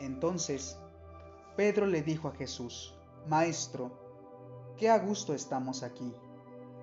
Entonces 0.00 0.78
Pedro 1.56 1.84
le 1.84 2.00
dijo 2.00 2.28
a 2.28 2.34
Jesús, 2.34 2.94
Maestro, 3.26 3.90
qué 4.78 4.88
a 4.88 4.98
gusto 4.98 5.34
estamos 5.34 5.82
aquí. 5.82 6.10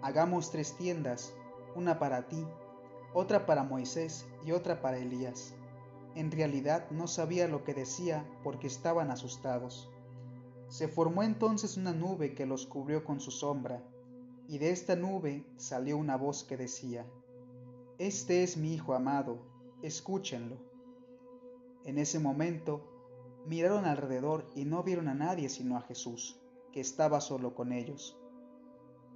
Hagamos 0.03 0.51
tres 0.51 0.77
tiendas, 0.77 1.33
una 1.73 1.97
para 1.97 2.27
ti, 2.27 2.45
otra 3.11 3.47
para 3.47 3.63
Moisés 3.63 4.23
y 4.45 4.51
otra 4.51 4.83
para 4.83 4.99
Elías. 4.99 5.55
En 6.15 6.31
realidad 6.31 6.89
no 6.91 7.07
sabía 7.07 7.47
lo 7.47 7.63
que 7.63 7.73
decía 7.73 8.25
porque 8.43 8.67
estaban 8.67 9.11
asustados. 9.11 9.89
Se 10.67 10.87
formó 10.87 11.23
entonces 11.23 11.77
una 11.77 11.93
nube 11.93 12.33
que 12.33 12.45
los 12.45 12.65
cubrió 12.65 13.03
con 13.03 13.19
su 13.19 13.31
sombra, 13.31 13.83
y 14.47 14.57
de 14.57 14.71
esta 14.71 14.95
nube 14.95 15.45
salió 15.57 15.97
una 15.97 16.17
voz 16.17 16.43
que 16.43 16.57
decía, 16.57 17.05
Este 17.99 18.43
es 18.43 18.57
mi 18.57 18.73
Hijo 18.73 18.93
amado, 18.93 19.39
escúchenlo. 19.81 20.57
En 21.83 21.97
ese 21.97 22.19
momento 22.19 22.95
Miraron 23.45 23.85
alrededor 23.85 24.49
y 24.55 24.65
no 24.65 24.81
vieron 24.81 25.07
a 25.07 25.13
nadie 25.13 25.49
sino 25.49 25.77
a 25.77 25.81
Jesús, 25.81 26.41
que 26.71 26.79
estaba 26.79 27.21
solo 27.21 27.53
con 27.53 27.71
ellos. 27.71 28.17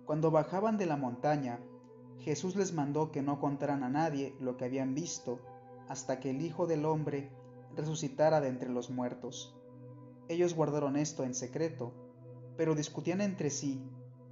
Cuando 0.05 0.29
bajaban 0.29 0.77
de 0.77 0.85
la 0.85 0.97
montaña, 0.97 1.59
Jesús 2.19 2.55
les 2.55 2.71
mandó 2.71 3.11
que 3.11 3.23
no 3.23 3.39
contaran 3.39 3.83
a 3.83 3.89
nadie 3.89 4.35
lo 4.39 4.55
que 4.55 4.65
habían 4.65 4.93
visto 4.93 5.39
hasta 5.89 6.19
que 6.19 6.29
el 6.29 6.41
Hijo 6.41 6.67
del 6.67 6.85
Hombre 6.85 7.29
resucitara 7.75 8.39
de 8.39 8.47
entre 8.47 8.69
los 8.69 8.89
muertos. 8.89 9.55
Ellos 10.29 10.53
guardaron 10.53 10.95
esto 10.95 11.23
en 11.23 11.33
secreto, 11.33 11.93
pero 12.55 12.75
discutían 12.75 13.19
entre 13.21 13.49
sí 13.49 13.81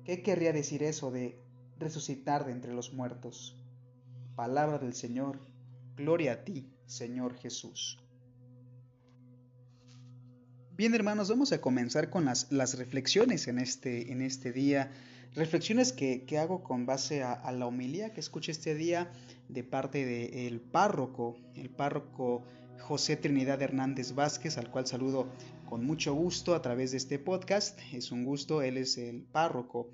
qué 0.05 0.21
querría 0.21 0.53
decir 0.53 0.83
eso 0.83 1.11
de 1.11 1.41
resucitar 1.79 2.45
de 2.45 2.51
entre 2.51 2.73
los 2.73 2.93
muertos. 2.93 3.57
Palabra 4.35 4.77
del 4.77 4.93
Señor, 4.93 5.39
gloria 5.95 6.33
a 6.33 6.43
ti, 6.43 6.71
Señor 6.85 7.35
Jesús. 7.35 7.99
Bien 10.77 10.93
hermanos, 10.93 11.29
vamos 11.29 11.51
a 11.53 11.59
comenzar 11.59 12.11
con 12.11 12.25
las, 12.25 12.77
reflexiones 12.77 13.47
en 13.47 13.57
este, 13.57 14.11
en 14.11 14.21
este 14.21 14.51
día. 14.51 14.91
Reflexiones 15.35 15.93
que, 15.93 16.37
hago 16.37 16.63
con 16.63 16.85
base 16.85 17.23
a, 17.23 17.51
la 17.51 17.67
homilía 17.67 18.13
que 18.13 18.19
escuché 18.19 18.51
este 18.51 18.75
día 18.75 19.11
de 19.49 19.63
parte 19.63 20.05
del 20.05 20.59
párroco, 20.59 21.37
el 21.55 21.69
párroco 21.69 22.43
José 22.79 23.17
Trinidad 23.17 23.61
Hernández 23.61 24.13
Vázquez, 24.13 24.57
al 24.57 24.71
cual 24.71 24.87
saludo 24.87 25.27
con 25.67 25.85
mucho 25.85 26.13
gusto 26.13 26.55
a 26.55 26.61
través 26.61 26.91
de 26.91 26.97
este 26.97 27.19
podcast. 27.19 27.79
Es 27.93 28.11
un 28.11 28.23
gusto, 28.23 28.61
él 28.61 28.77
es 28.77 28.97
el 28.97 29.23
párroco 29.23 29.89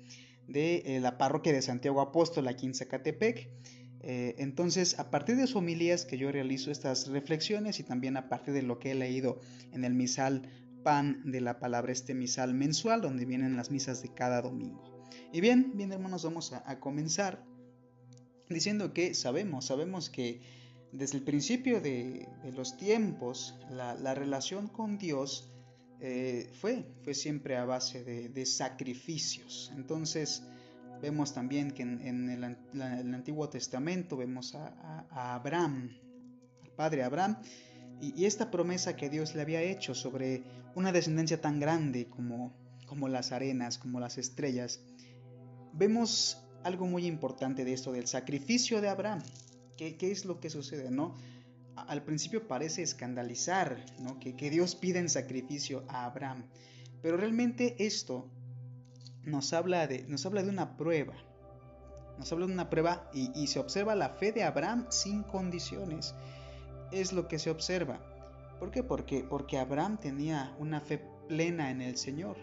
de 0.48 0.82
eh, 0.86 1.00
la 1.00 1.18
parroquia 1.18 1.52
de 1.52 1.62
Santiago 1.62 2.00
Apóstol 2.00 2.48
aquí 2.48 2.66
en 2.66 2.74
Zacatepec. 2.74 3.48
Eh, 4.00 4.34
entonces, 4.38 4.98
a 4.98 5.10
partir 5.10 5.36
de 5.36 5.46
sus 5.46 5.56
homilías 5.56 6.04
que 6.04 6.18
yo 6.18 6.30
realizo 6.30 6.70
estas 6.70 7.08
reflexiones 7.08 7.80
y 7.80 7.84
también 7.84 8.16
a 8.16 8.28
partir 8.28 8.52
de 8.52 8.62
lo 8.62 8.78
que 8.78 8.90
he 8.90 8.94
leído 8.94 9.40
en 9.72 9.84
el 9.84 9.94
misal 9.94 10.42
pan 10.82 11.22
de 11.24 11.40
la 11.40 11.58
palabra 11.58 11.92
este 11.92 12.14
misal 12.14 12.52
mensual 12.52 13.00
donde 13.00 13.24
vienen 13.24 13.56
las 13.56 13.70
misas 13.70 14.02
de 14.02 14.12
cada 14.12 14.42
domingo. 14.42 14.93
Y 15.32 15.40
bien, 15.40 15.72
bien 15.74 15.92
hermanos, 15.92 16.24
vamos 16.24 16.52
a, 16.52 16.80
comenzar 16.80 17.44
diciendo 18.48 18.92
que 18.92 19.14
sabemos, 19.14 19.66
sabemos 19.66 20.10
que 20.10 20.40
desde 20.92 21.18
el 21.18 21.24
principio 21.24 21.80
de, 21.80 22.28
los 22.54 22.76
tiempos 22.76 23.58
la, 23.70 24.14
relación 24.14 24.68
con 24.68 24.98
Dios 24.98 25.50
eh, 26.00 26.50
fue, 26.60 26.84
fue 27.02 27.14
siempre 27.14 27.56
a 27.56 27.64
base 27.64 28.04
de, 28.04 28.46
sacrificios. 28.46 29.72
Entonces 29.76 30.42
vemos 31.00 31.34
también 31.34 31.70
que 31.70 31.82
en, 31.82 32.30
el, 32.30 32.44
Antiguo 33.14 33.48
Testamento 33.48 34.16
vemos 34.16 34.54
a, 34.54 35.06
a 35.10 35.34
Abraham, 35.34 35.90
al 36.62 36.70
padre 36.70 37.02
Abraham, 37.02 37.38
y, 38.00 38.24
esta 38.24 38.50
promesa 38.50 38.96
que 38.96 39.08
Dios 39.08 39.34
le 39.34 39.42
había 39.42 39.62
hecho 39.62 39.94
sobre 39.94 40.42
una 40.74 40.92
descendencia 40.92 41.40
tan 41.40 41.60
grande 41.60 42.06
como, 42.06 42.52
como 42.86 43.08
las 43.08 43.32
arenas, 43.32 43.78
como 43.78 44.00
las 44.00 44.18
estrellas, 44.18 44.80
vemos 45.72 46.38
algo 46.62 46.86
muy 46.86 47.06
importante 47.06 47.64
de 47.64 47.72
esto, 47.72 47.92
del 47.92 48.06
sacrificio 48.06 48.80
de 48.80 48.88
Abraham. 48.88 49.22
¿Qué, 49.76 49.96
es 50.00 50.24
lo 50.24 50.40
que 50.40 50.50
sucede? 50.50 50.90
¿no? 50.90 51.14
Al 51.76 52.04
principio 52.04 52.46
parece 52.46 52.82
escandalizar 52.82 53.84
¿no? 54.00 54.18
que, 54.20 54.36
que 54.36 54.50
Dios 54.50 54.76
pida 54.76 55.00
en 55.00 55.08
sacrificio 55.08 55.84
a 55.88 56.04
Abraham, 56.04 56.44
pero 57.02 57.16
realmente 57.16 57.74
esto 57.84 58.30
nos 59.24 59.52
habla 59.52 59.86
de, 59.86 60.04
nos 60.04 60.24
habla 60.26 60.42
de 60.42 60.50
una 60.50 60.76
prueba. 60.76 61.14
Nos 62.18 62.30
habla 62.30 62.46
de 62.46 62.52
una 62.52 62.70
prueba 62.70 63.10
y, 63.12 63.32
y 63.34 63.48
se 63.48 63.58
observa 63.58 63.96
la 63.96 64.10
fe 64.10 64.30
de 64.30 64.44
Abraham 64.44 64.86
sin 64.90 65.24
condiciones 65.24 66.14
es 67.00 67.12
lo 67.12 67.28
que 67.28 67.38
se 67.38 67.50
observa. 67.50 68.00
¿Por 68.58 68.70
qué? 68.70 68.82
Porque, 68.82 69.24
porque 69.24 69.58
Abraham 69.58 69.98
tenía 69.98 70.54
una 70.58 70.80
fe 70.80 71.02
plena 71.28 71.70
en 71.70 71.82
el 71.82 71.96
Señor. 71.96 72.36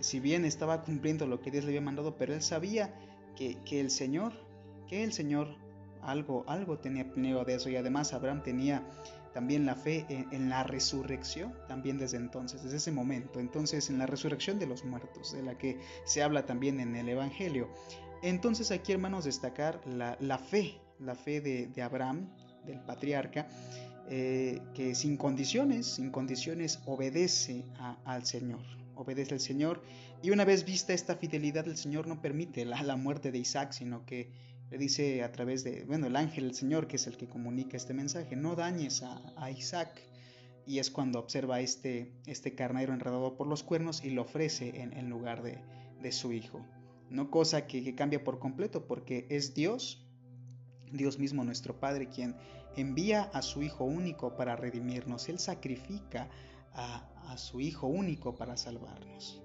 Si 0.00 0.20
bien 0.20 0.44
estaba 0.44 0.82
cumpliendo 0.82 1.26
lo 1.26 1.40
que 1.40 1.50
Dios 1.50 1.64
le 1.64 1.70
había 1.70 1.80
mandado, 1.80 2.16
pero 2.16 2.34
él 2.34 2.42
sabía 2.42 2.94
que, 3.36 3.80
el 3.80 3.90
Señor, 3.90 4.32
que 4.88 5.02
el 5.02 5.12
Señor 5.12 5.48
algo, 6.02 6.44
algo 6.46 6.78
tenía 6.78 7.10
planeado 7.10 7.44
de 7.44 7.54
eso. 7.54 7.70
Y 7.70 7.76
además 7.76 8.12
Abraham 8.12 8.42
tenía 8.42 8.82
también 9.32 9.64
la 9.64 9.76
fe 9.76 10.06
en, 10.08 10.50
la 10.50 10.64
resurrección, 10.64 11.54
también 11.68 11.98
desde 11.98 12.16
entonces, 12.16 12.62
desde 12.62 12.78
ese 12.78 12.92
momento. 12.92 13.40
Entonces, 13.40 13.88
en 13.90 13.98
la 13.98 14.06
resurrección 14.06 14.58
de 14.58 14.66
los 14.66 14.84
muertos, 14.84 15.32
de 15.32 15.42
la 15.42 15.56
que 15.56 15.78
se 16.04 16.22
habla 16.22 16.46
también 16.46 16.80
en 16.80 16.96
el 16.96 17.08
Evangelio. 17.08 17.68
Entonces, 18.22 18.70
aquí, 18.70 18.92
hermanos, 18.92 19.24
destacar 19.24 19.80
la, 19.86 20.38
fe, 20.38 20.80
la 20.98 21.14
fe 21.14 21.40
de, 21.40 21.68
de 21.68 21.82
Abraham, 21.82 22.28
del 22.66 22.80
patriarca, 22.80 23.46
eh, 24.12 24.60
que 24.74 24.96
sin 24.96 25.16
condiciones, 25.16 25.86
sin 25.86 26.10
condiciones 26.10 26.80
obedece 26.84 27.64
al 28.04 28.26
Señor, 28.26 28.58
obedece 29.02 29.34
al 29.34 29.40
Señor. 29.40 29.82
Y 30.22 30.30
una 30.30 30.44
vez 30.44 30.64
vista 30.64 30.92
esta 30.92 31.16
fidelidad, 31.16 31.66
el 31.66 31.76
Señor 31.76 32.06
no 32.06 32.20
permite 32.20 32.64
la, 32.64 32.82
la 32.82 32.96
muerte 32.96 33.32
de 33.32 33.38
Isaac, 33.38 33.72
sino 33.72 34.04
que 34.06 34.30
le 34.70 34.78
dice 34.78 35.22
a 35.22 35.32
través 35.32 35.64
de, 35.64 35.84
bueno, 35.84 36.06
el 36.06 36.16
ángel 36.16 36.44
del 36.44 36.54
Señor, 36.54 36.86
que 36.86 36.96
es 36.96 37.06
el 37.06 37.16
que 37.16 37.28
comunica 37.28 37.76
este 37.76 37.94
mensaje, 37.94 38.36
no 38.36 38.54
dañes 38.54 39.02
a, 39.02 39.50
Isaac. 39.50 40.00
Y 40.66 40.78
es 40.78 40.90
cuando 40.90 41.18
observa 41.18 41.60
este, 41.60 42.12
este 42.26 42.54
carnero 42.54 42.92
enredado 42.92 43.36
por 43.36 43.48
los 43.48 43.62
cuernos 43.62 44.04
y 44.04 44.10
lo 44.10 44.22
ofrece 44.22 44.80
en, 44.80 45.10
lugar 45.10 45.42
de, 45.42 45.58
de, 46.00 46.12
su 46.12 46.32
hijo. 46.32 46.64
No 47.08 47.30
cosa 47.30 47.66
que, 47.66 47.82
que 47.82 47.96
cambia 47.96 48.22
por 48.22 48.38
completo, 48.38 48.86
porque 48.86 49.26
es 49.30 49.54
Dios 49.54 50.06
Dios 50.92 51.18
mismo 51.18 51.44
nuestro 51.44 51.78
Padre 51.78 52.08
quien 52.08 52.36
envía 52.76 53.22
a 53.32 53.42
su 53.42 53.62
Hijo 53.62 53.84
único 53.84 54.36
para 54.36 54.56
redimirnos. 54.56 55.28
Él 55.28 55.38
sacrifica 55.38 56.28
a, 56.74 57.36
su 57.36 57.60
Hijo 57.60 57.86
único 57.86 58.34
para 58.34 58.56
salvarnos. 58.56 59.42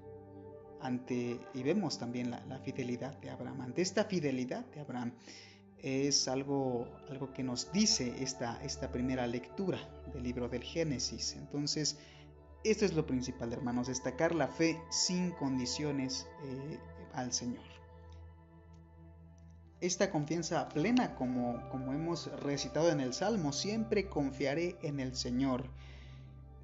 Ante, 0.81 1.39
y 1.53 1.63
vemos 1.63 1.97
también 1.97 2.31
la, 2.31 2.59
fidelidad 2.59 3.17
de 3.19 3.29
Abraham. 3.29 3.61
Ante 3.61 3.81
esta 3.81 4.05
fidelidad 4.05 4.65
de 4.65 4.81
Abraham 4.81 5.13
es 5.77 6.27
algo, 6.27 6.87
algo 7.09 7.31
que 7.31 7.43
nos 7.43 7.71
dice 7.71 8.23
esta, 8.23 8.61
esta 8.63 8.91
primera 8.91 9.27
lectura 9.27 9.77
del 10.13 10.23
libro 10.23 10.49
del 10.49 10.63
Génesis. 10.63 11.35
Entonces, 11.37 11.97
esto 12.63 12.85
es 12.85 12.93
lo 12.93 13.05
principal, 13.05 13.53
hermanos, 13.53 13.87
destacar 13.87 14.33
la 14.33 14.47
fe 14.47 14.81
sin 14.89 15.31
condiciones 15.31 16.27
eh, 16.43 16.79
al 17.13 17.31
Señor 17.31 17.75
esta 19.81 20.09
confianza 20.09 20.69
plena 20.69 21.15
como, 21.15 21.69
como 21.69 21.93
hemos 21.93 22.27
recitado 22.41 22.89
en 22.89 22.99
el 22.99 23.13
Salmo, 23.13 23.53
siempre 23.53 24.07
confiaré 24.07 24.77
en 24.81 24.99
el 24.99 25.15
Señor. 25.15 25.69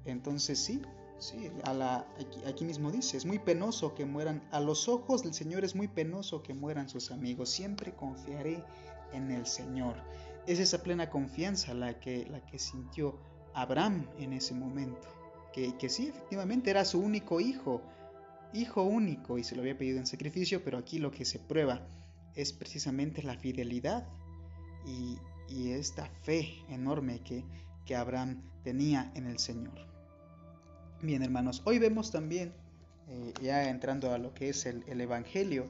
Entonces 0.04 0.58
sí, 0.58 0.82
sí, 1.18 1.50
a 1.64 1.72
la, 1.72 2.06
aquí, 2.46 2.64
mismo 2.64 2.90
dice, 2.90 3.16
es 3.16 3.24
muy 3.24 3.38
penoso 3.38 3.94
que 3.94 4.04
mueran, 4.04 4.42
a 4.50 4.60
los 4.60 4.88
ojos 4.88 5.22
del 5.22 5.34
Señor 5.34 5.64
es 5.64 5.74
muy 5.74 5.88
penoso 5.88 6.42
que 6.42 6.54
mueran 6.54 6.88
sus 6.88 7.10
amigos, 7.10 7.50
siempre 7.50 7.94
confiaré 7.94 8.64
en 9.12 9.30
el 9.30 9.46
Señor. 9.46 9.94
Es 10.46 10.58
esa 10.58 10.82
plena 10.82 11.08
confianza 11.08 11.74
la 11.74 12.00
que, 12.00 12.26
la 12.26 12.44
que 12.44 12.58
sintió 12.58 13.16
Abraham 13.54 14.08
en 14.18 14.32
ese 14.32 14.54
momento, 14.54 15.08
que, 15.52 15.76
que 15.76 15.88
sí, 15.88 16.08
efectivamente 16.08 16.70
era 16.70 16.84
su 16.84 16.98
único 16.98 17.40
hijo, 17.40 17.82
hijo 18.52 18.82
único, 18.82 19.38
y 19.38 19.44
se 19.44 19.54
lo 19.54 19.62
había 19.62 19.78
pedido 19.78 19.98
en 19.98 20.06
sacrificio, 20.06 20.64
pero 20.64 20.78
aquí 20.78 20.98
lo 20.98 21.12
que 21.12 21.24
se 21.24 21.38
prueba 21.38 21.86
es 22.34 22.52
precisamente 22.52 23.22
la 23.22 23.36
fidelidad 23.36 24.08
y, 24.86 25.18
esta 25.52 26.06
fe 26.22 26.64
enorme 26.70 27.20
que, 27.20 27.44
que 27.84 27.94
Abraham 27.94 28.42
tenía 28.64 29.12
en 29.14 29.26
el 29.26 29.38
Señor. 29.38 29.91
Bien, 31.02 31.20
hermanos, 31.24 31.62
hoy 31.64 31.80
vemos 31.80 32.12
también, 32.12 32.52
eh, 33.08 33.34
ya 33.42 33.68
entrando 33.68 34.12
a 34.12 34.18
lo 34.18 34.32
que 34.34 34.50
es 34.50 34.66
el, 34.66 35.00
Evangelio, 35.00 35.66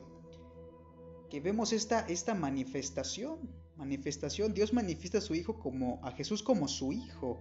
que 1.30 1.40
vemos 1.40 1.72
esta, 1.72 2.00
esta 2.00 2.34
manifestación, 2.34 3.38
manifestación, 3.78 4.52
Dios 4.52 4.74
manifiesta 4.74 5.16
a 5.16 5.20
su 5.22 5.34
Hijo 5.34 5.58
como, 5.58 6.00
a 6.02 6.10
Jesús 6.10 6.42
como 6.42 6.68
su 6.68 6.92
Hijo. 6.92 7.40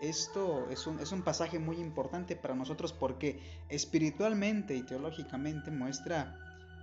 Esto 0.00 0.70
es 0.70 0.86
un, 0.86 1.00
es 1.00 1.10
un 1.10 1.22
pasaje 1.22 1.58
muy 1.58 1.78
importante 1.78 2.36
para 2.36 2.54
nosotros 2.54 2.92
porque 2.92 3.40
espiritualmente 3.70 4.76
y 4.76 4.82
teológicamente 4.82 5.72
muestra 5.72 6.38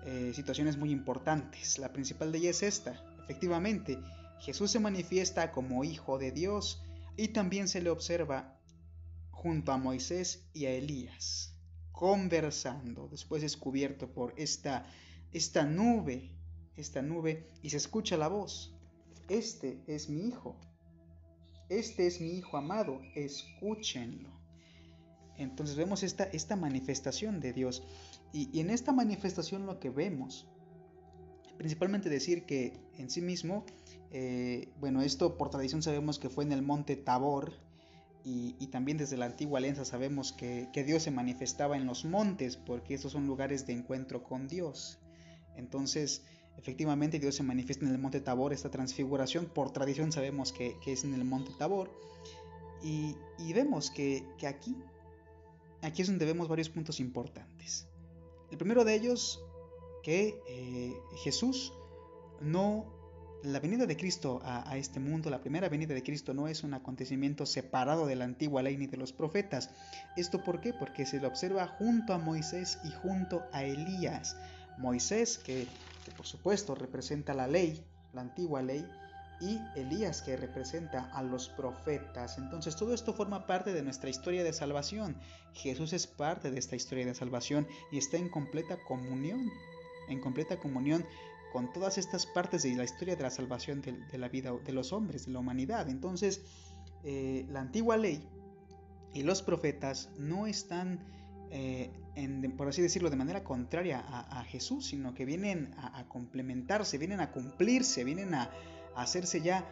eh, 0.06 0.34
situaciones 0.36 0.76
muy 0.76 0.92
importantes. 0.92 1.80
La 1.80 1.94
principal 1.94 2.34
de 2.34 2.40
ellas 2.40 2.64
es 2.64 2.80
esta. 2.80 3.02
Efectivamente, 3.24 3.98
Jesús 4.42 4.72
se 4.72 4.82
manifiesta 4.82 5.54
como 5.54 5.86
Hijo 5.86 6.18
de 6.18 6.34
Dios 6.34 6.84
y 7.16 7.30
también 7.30 7.70
se 7.70 7.82
le 7.82 7.90
observa 7.90 8.58
junto 9.44 9.74
a 9.74 9.78
Moisés 9.78 10.48
y 10.54 10.68
a 10.68 10.72
Elías, 10.72 11.54
conversando, 11.92 13.10
después 13.10 13.42
descubierto 13.42 14.08
por 14.08 14.34
esta, 14.38 14.86
esta 15.34 15.66
nube, 15.66 16.32
esta 16.78 17.02
nube, 17.02 17.52
y 17.62 17.70
se 17.70 17.76
escucha 17.76 18.16
la 18.16 18.30
voz. 18.30 18.74
Este 19.28 19.84
es 19.86 20.08
mi 20.08 20.28
Hijo. 20.30 20.56
Este 21.68 22.08
es 22.08 22.22
mi 22.22 22.30
Hijo 22.38 22.56
amado, 22.56 23.02
escúchenlo. 23.16 24.30
Entonces 25.38 25.76
vemos 25.76 26.04
esta, 26.04 26.24
esta 26.24 26.56
manifestación 26.56 27.42
de 27.42 27.52
Dios. 27.52 27.84
Y, 28.32 28.62
en 28.62 28.70
esta 28.70 28.94
manifestación 28.94 29.66
lo 29.66 29.78
que 29.78 29.90
vemos, 29.90 30.48
principalmente 31.58 32.10
decir 32.10 32.46
que 32.46 32.80
en 32.98 33.10
sí 33.10 33.20
mismo, 33.20 33.66
eh, 34.12 34.70
bueno, 34.80 35.02
esto 35.02 35.38
por 35.38 35.50
tradición 35.50 35.84
sabemos 35.84 36.18
que 36.18 36.30
fue 36.30 36.46
en 36.46 36.54
el 36.54 36.62
monte 36.62 36.96
Tabor, 36.96 37.54
y, 38.26 38.68
también 38.68 38.98
desde 38.98 39.18
la 39.18 39.26
antigua 39.26 39.60
alianza 39.60 39.84
sabemos 39.84 40.32
que, 40.32 40.70
Dios 40.86 41.04
se 41.04 41.12
manifestaba 41.12 41.76
en 41.76 41.86
los 41.86 42.06
montes, 42.06 42.56
porque 42.56 42.94
esos 42.94 43.12
son 43.12 43.28
lugares 43.28 43.68
de 43.68 43.74
encuentro 43.74 44.24
con 44.24 44.48
Dios. 44.48 44.98
Entonces, 45.58 46.24
efectivamente 46.58 47.20
Dios 47.20 47.36
se 47.36 47.44
manifiesta 47.44 47.86
en 47.86 47.92
el 47.92 47.98
monte 47.98 48.22
Tabor, 48.22 48.54
esta 48.54 48.72
transfiguración, 48.72 49.48
por 49.48 49.72
tradición 49.72 50.12
sabemos 50.14 50.54
que, 50.54 50.78
es 50.86 51.04
en 51.04 51.14
el 51.14 51.26
monte 51.26 51.52
Tabor. 51.58 51.92
Y, 52.82 53.16
vemos 53.54 53.92
que, 53.92 54.26
aquí, 54.48 54.78
aquí 55.82 56.02
es 56.02 56.08
donde 56.08 56.26
vemos 56.26 56.48
varios 56.48 56.70
puntos 56.70 57.02
importantes. 57.02 57.88
El 58.52 58.58
primero 58.58 58.86
de 58.86 58.96
ellos, 58.96 59.44
que 60.02 60.40
eh, 60.48 60.94
Jesús 61.24 61.74
no, 62.40 62.86
la 63.44 63.60
venida 63.60 63.86
de 63.86 63.98
Cristo 63.98 64.42
a, 64.44 64.78
este 64.78 65.00
mundo, 65.00 65.30
la 65.30 65.42
primera 65.42 65.68
venida 65.68 65.94
de 65.94 66.02
Cristo 66.02 66.34
no 66.34 66.48
es 66.48 66.64
un 66.64 66.74
acontecimiento 66.74 67.46
separado 67.46 68.08
de 68.08 68.16
la 68.16 68.24
antigua 68.24 68.62
ley 68.62 68.78
ni 68.78 68.88
de 68.88 68.98
los 68.98 69.12
profetas. 69.12 69.70
¿Esto 70.16 70.44
por 70.44 70.62
qué? 70.62 70.74
Porque 70.74 71.06
se 71.06 71.20
lo 71.20 71.28
observa 71.28 71.68
junto 71.68 72.14
a 72.14 72.18
Moisés 72.18 72.80
y 72.86 72.92
junto 72.92 73.44
a 73.52 73.64
Elías. 73.64 74.38
Moisés, 74.78 75.38
que, 75.38 75.68
que 76.06 76.12
por 76.12 76.26
supuesto 76.26 76.74
representa 76.74 77.34
la 77.34 77.48
ley, 77.48 77.84
la 78.14 78.22
antigua 78.22 78.62
ley, 78.62 78.88
y 79.42 79.60
Elías 79.76 80.22
que 80.22 80.38
representa 80.38 81.10
a 81.14 81.22
los 81.22 81.50
profetas. 81.50 82.38
Entonces 82.38 82.78
todo 82.78 82.94
esto 82.94 83.14
forma 83.14 83.46
parte 83.46 83.74
de 83.74 83.84
nuestra 83.84 84.10
historia 84.10 84.44
de 84.44 84.54
salvación. 84.54 85.18
Jesús 85.54 85.92
es 85.92 86.08
parte 86.08 86.50
de 86.50 86.60
esta 86.60 86.78
historia 86.78 87.06
de 87.06 87.14
salvación 87.14 87.68
y 87.92 87.98
está 87.98 88.16
en 88.16 88.30
completa 88.30 88.78
comunión, 88.88 89.52
en 90.08 90.22
completa 90.22 90.58
comunión 90.60 91.06
con 91.54 91.72
todas 91.72 91.98
estas 92.00 92.26
partes 92.26 92.64
de 92.64 92.76
la 92.76 92.84
historia 92.84 93.16
de 93.16 93.24
la 93.24 93.30
salvación 93.30 93.82
de, 93.82 94.18
la 94.18 94.28
vida 94.28 94.52
de 94.52 94.74
los 94.74 94.92
hombres, 94.92 95.28
de 95.28 95.32
la 95.32 95.40
humanidad. 95.40 95.88
Entonces 95.88 96.42
eh, 97.04 97.46
la 97.50 97.62
antigua 97.62 97.96
ley 97.96 98.28
y 99.14 99.22
los 99.22 99.44
profetas 99.44 100.10
no 100.18 100.48
están 100.48 101.00
eh, 101.52 101.92
por 102.58 102.68
así 102.68 102.82
decirlo, 102.82 103.12
de 103.12 103.16
manera 103.16 103.44
contraria 103.44 104.00
a, 104.00 104.44
Jesús, 104.44 104.88
sino 104.88 105.14
que 105.14 105.26
vienen 105.26 105.74
a, 105.78 106.08
complementarse, 106.08 106.98
vienen 106.98 107.20
a 107.20 107.32
cumplirse, 107.32 108.04
vienen 108.04 108.34
a, 108.34 108.50
hacerse 108.96 109.42
ya, 109.42 109.64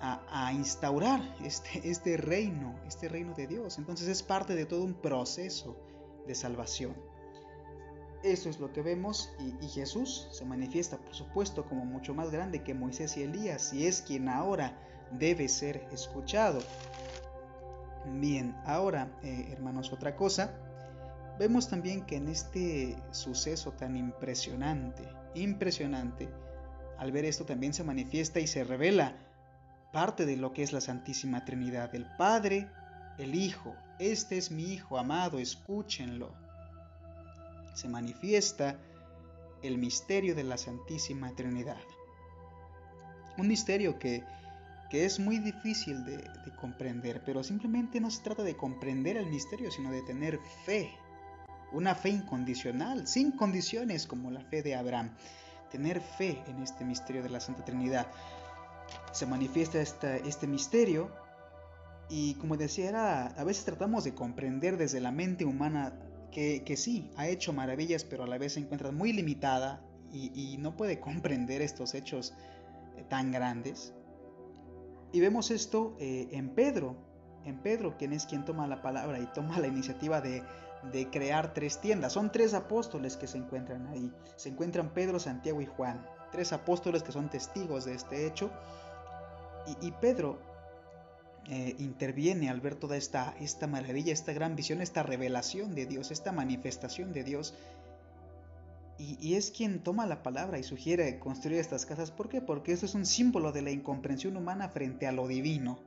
a, 0.00 0.52
instaurar 0.52 1.36
este, 1.44 1.88
este 1.90 2.16
reino, 2.18 2.78
este 2.86 3.08
reino 3.08 3.34
de 3.34 3.46
Dios. 3.46 3.78
Entonces 3.78 4.08
es 4.08 4.22
parte 4.22 4.54
de 4.54 4.66
todo 4.66 4.84
un 4.84 4.94
proceso 4.94 5.78
de 6.26 6.34
salvación. 6.34 6.94
Eso 8.22 8.48
es 8.48 8.60
lo 8.60 8.72
que 8.72 8.82
vemos 8.82 9.30
y, 9.60 9.68
Jesús 9.68 10.28
se 10.30 10.44
manifiesta, 10.44 10.96
por 10.96 11.14
supuesto, 11.14 11.64
como 11.64 11.84
mucho 11.84 12.14
más 12.14 12.30
grande 12.30 12.62
que 12.62 12.72
Moisés 12.72 13.16
y 13.16 13.22
Elías 13.24 13.72
y 13.72 13.86
es 13.86 14.00
quien 14.00 14.28
ahora 14.28 14.78
debe 15.18 15.48
ser 15.48 15.88
escuchado. 15.92 16.60
Bien, 18.06 18.54
ahora, 18.64 19.18
eh, 19.22 19.48
hermanos, 19.50 19.92
otra 19.92 20.14
cosa. 20.14 20.54
Vemos 21.38 21.68
también 21.68 22.04
que 22.06 22.16
en 22.16 22.28
este 22.28 22.96
suceso 23.10 23.72
tan 23.72 23.96
impresionante, 23.96 25.02
impresionante, 25.34 26.28
al 26.98 27.10
ver 27.10 27.24
esto 27.24 27.44
también 27.44 27.74
se 27.74 27.82
manifiesta 27.82 28.38
y 28.38 28.46
se 28.46 28.62
revela 28.62 29.16
parte 29.92 30.26
de 30.26 30.36
lo 30.36 30.52
que 30.52 30.62
es 30.62 30.72
la 30.72 30.80
Santísima 30.80 31.44
Trinidad, 31.44 31.92
el 31.94 32.06
Padre, 32.16 32.70
el 33.18 33.34
Hijo. 33.34 33.74
Este 33.98 34.38
es 34.38 34.52
mi 34.52 34.72
Hijo 34.72 34.98
amado, 34.98 35.38
escúchenlo. 35.38 36.41
Se 37.74 37.88
manifiesta 37.88 38.78
el 39.62 39.78
misterio 39.78 40.34
de 40.34 40.44
la 40.44 40.58
Santísima 40.58 41.34
Trinidad. 41.34 41.80
Un 43.38 43.48
misterio 43.48 43.98
que, 43.98 44.24
que 44.90 45.04
es 45.04 45.18
muy 45.18 45.38
difícil 45.38 46.04
de, 46.04 46.18
de 46.18 46.56
comprender, 46.60 47.22
pero 47.24 47.42
simplemente 47.42 48.00
no 48.00 48.10
se 48.10 48.22
trata 48.22 48.42
de 48.42 48.56
comprender 48.56 49.16
el 49.16 49.26
misterio, 49.26 49.70
sino 49.70 49.90
de 49.90 50.02
tener 50.02 50.38
fe. 50.66 50.90
Una 51.72 51.94
fe 51.94 52.10
incondicional, 52.10 53.06
sin 53.06 53.32
condiciones 53.32 54.06
como 54.06 54.30
la 54.30 54.42
fe 54.42 54.62
de 54.62 54.74
Abraham 54.74 55.10
tener 55.72 56.02
fe 56.02 56.42
en 56.46 56.62
este 56.62 56.84
misterio 56.84 57.22
de 57.22 57.30
la 57.30 57.40
Santa 57.40 57.64
Trinidad. 57.64 58.06
Se 59.12 59.24
manifiesta 59.24 59.80
este 59.80 60.46
misterio 60.46 61.10
y 62.10 62.34
como 62.34 62.58
decía, 62.58 63.26
a 63.26 63.44
veces 63.44 63.64
tratamos 63.64 64.04
de 64.04 64.14
comprender 64.14 64.76
desde 64.76 65.00
la 65.00 65.10
mente 65.10 65.46
humana 65.46 65.94
que, 66.32 66.76
sí, 66.76 67.10
ha 67.16 67.28
hecho 67.28 67.52
maravillas, 67.52 68.04
pero 68.04 68.24
a 68.24 68.26
la 68.26 68.38
vez 68.38 68.54
se 68.54 68.60
encuentra 68.60 68.90
muy 68.90 69.12
limitada 69.12 69.84
y, 70.12 70.56
no 70.58 70.76
puede 70.76 71.00
comprender 71.00 71.62
estos 71.62 71.94
hechos 71.94 72.34
eh, 72.96 73.04
tan 73.08 73.30
grandes. 73.30 73.94
Y 75.12 75.20
vemos 75.20 75.50
esto 75.50 75.94
eh, 76.00 76.28
en 76.32 76.50
Pedro, 76.50 76.96
en 77.44 77.58
Pedro, 77.58 77.96
quien 77.98 78.12
es 78.12 78.26
quien 78.26 78.44
toma 78.44 78.66
la 78.66 78.82
palabra 78.82 79.20
y 79.20 79.26
toma 79.34 79.60
la 79.60 79.66
iniciativa 79.66 80.20
de, 80.20 80.42
de 80.90 81.08
crear 81.10 81.54
tres 81.54 81.80
tiendas. 81.80 82.12
Son 82.12 82.32
tres 82.32 82.54
apóstoles 82.54 83.16
que 83.16 83.26
se 83.26 83.38
encuentran 83.38 83.86
ahí. 83.88 84.10
Se 84.36 84.48
encuentran 84.48 84.92
Pedro, 84.92 85.18
Santiago 85.18 85.60
y 85.60 85.66
Juan. 85.66 86.04
Tres 86.32 86.52
apóstoles 86.52 87.02
que 87.02 87.12
son 87.12 87.28
testigos 87.28 87.84
de 87.84 87.94
este 87.94 88.26
hecho. 88.26 88.50
Y, 89.80 89.92
Pedro 89.92 90.40
eh, 91.48 91.74
interviene 91.78 92.48
al 92.48 92.60
ver 92.60 92.76
toda 92.76 92.96
esta, 92.96 93.34
esta 93.40 93.66
maravilla, 93.66 94.12
esta 94.12 94.32
gran 94.32 94.54
visión, 94.54 94.80
esta 94.80 95.02
revelación 95.02 95.74
de 95.74 95.86
Dios, 95.86 96.10
esta 96.10 96.32
manifestación 96.32 97.12
de 97.12 97.24
Dios. 97.24 97.54
Y, 98.98 99.34
es 99.34 99.50
quien 99.50 99.82
toma 99.82 100.06
la 100.06 100.22
palabra 100.22 100.60
y 100.60 100.62
sugiere 100.62 101.18
construir 101.18 101.58
estas 101.58 101.86
casas. 101.86 102.12
¿Por 102.12 102.28
qué? 102.28 102.40
Porque 102.40 102.72
eso 102.72 102.86
es 102.86 102.94
un 102.94 103.04
símbolo 103.04 103.50
de 103.50 103.62
la 103.62 103.72
incomprensión 103.72 104.36
humana 104.36 104.68
frente 104.68 105.08
a 105.08 105.12
lo 105.12 105.26
divino. 105.26 105.80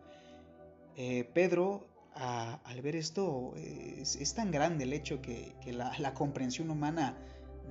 Eh, 0.98 1.24
Pedro 1.34 1.88
al 2.16 2.82
ver 2.82 2.96
esto, 2.96 3.54
es, 3.58 4.34
tan 4.34 4.50
grande 4.50 4.86
el 4.86 4.94
hecho 4.94 5.22
que, 5.22 5.54
la, 5.68 6.14
comprensión 6.14 6.70
humana 6.70 7.18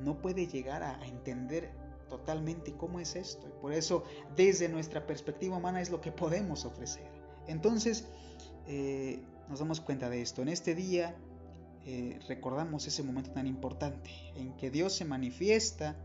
no 0.03 0.21
puede 0.21 0.47
llegar 0.47 0.83
a, 0.83 1.03
entender 1.07 1.73
totalmente 2.09 2.75
cómo 2.77 3.01
es 3.01 3.17
esto. 3.17 3.49
Y 3.49 3.61
por 3.61 3.73
eso, 3.73 4.05
desde 4.37 4.69
nuestra 4.69 5.07
perspectiva 5.07 5.57
humana, 5.57 5.81
es 5.81 5.91
lo 5.91 6.01
que 6.01 6.13
podemos 6.13 6.67
ofrecer. 6.67 7.14
Entonces, 7.47 8.07
eh, 8.67 9.21
nos 9.49 9.59
damos 9.59 9.81
cuenta 9.81 10.09
de 10.09 10.23
esto. 10.23 10.43
En 10.43 10.49
este 10.49 10.75
día, 10.75 11.15
eh, 11.87 12.19
recordamos 12.29 12.87
ese 12.87 13.03
momento 13.03 13.31
tan 13.31 13.47
importante 13.47 14.11
en 14.37 14.57
que 14.57 14.71
Dios 14.71 14.93
se 14.95 15.05
manifiesta. 15.05 15.97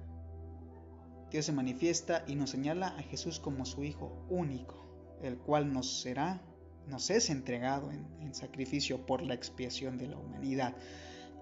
Dios 1.32 1.46
se 1.46 1.52
manifiesta 1.52 2.24
y 2.28 2.36
nos 2.36 2.50
señala 2.50 2.88
a 2.88 3.04
Jesús 3.04 3.40
como 3.40 3.66
su 3.66 3.84
Hijo 3.84 4.26
único, 4.30 4.76
el 5.22 5.38
cual 5.38 5.72
nos 5.72 6.02
será 6.02 6.42
nos 6.90 7.10
es 7.10 7.30
entregado 7.30 7.92
en, 7.92 8.34
sacrificio 8.34 9.06
por 9.06 9.22
la 9.22 9.34
expiación 9.34 9.98
de 9.98 10.08
la 10.08 10.18
humanidad. 10.18 10.76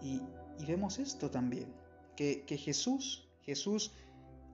Y, 0.01 0.21
vemos 0.65 0.99
esto 0.99 1.29
también, 1.29 1.67
que, 2.15 2.43
Jesús, 2.47 3.27
Jesús 3.41 3.91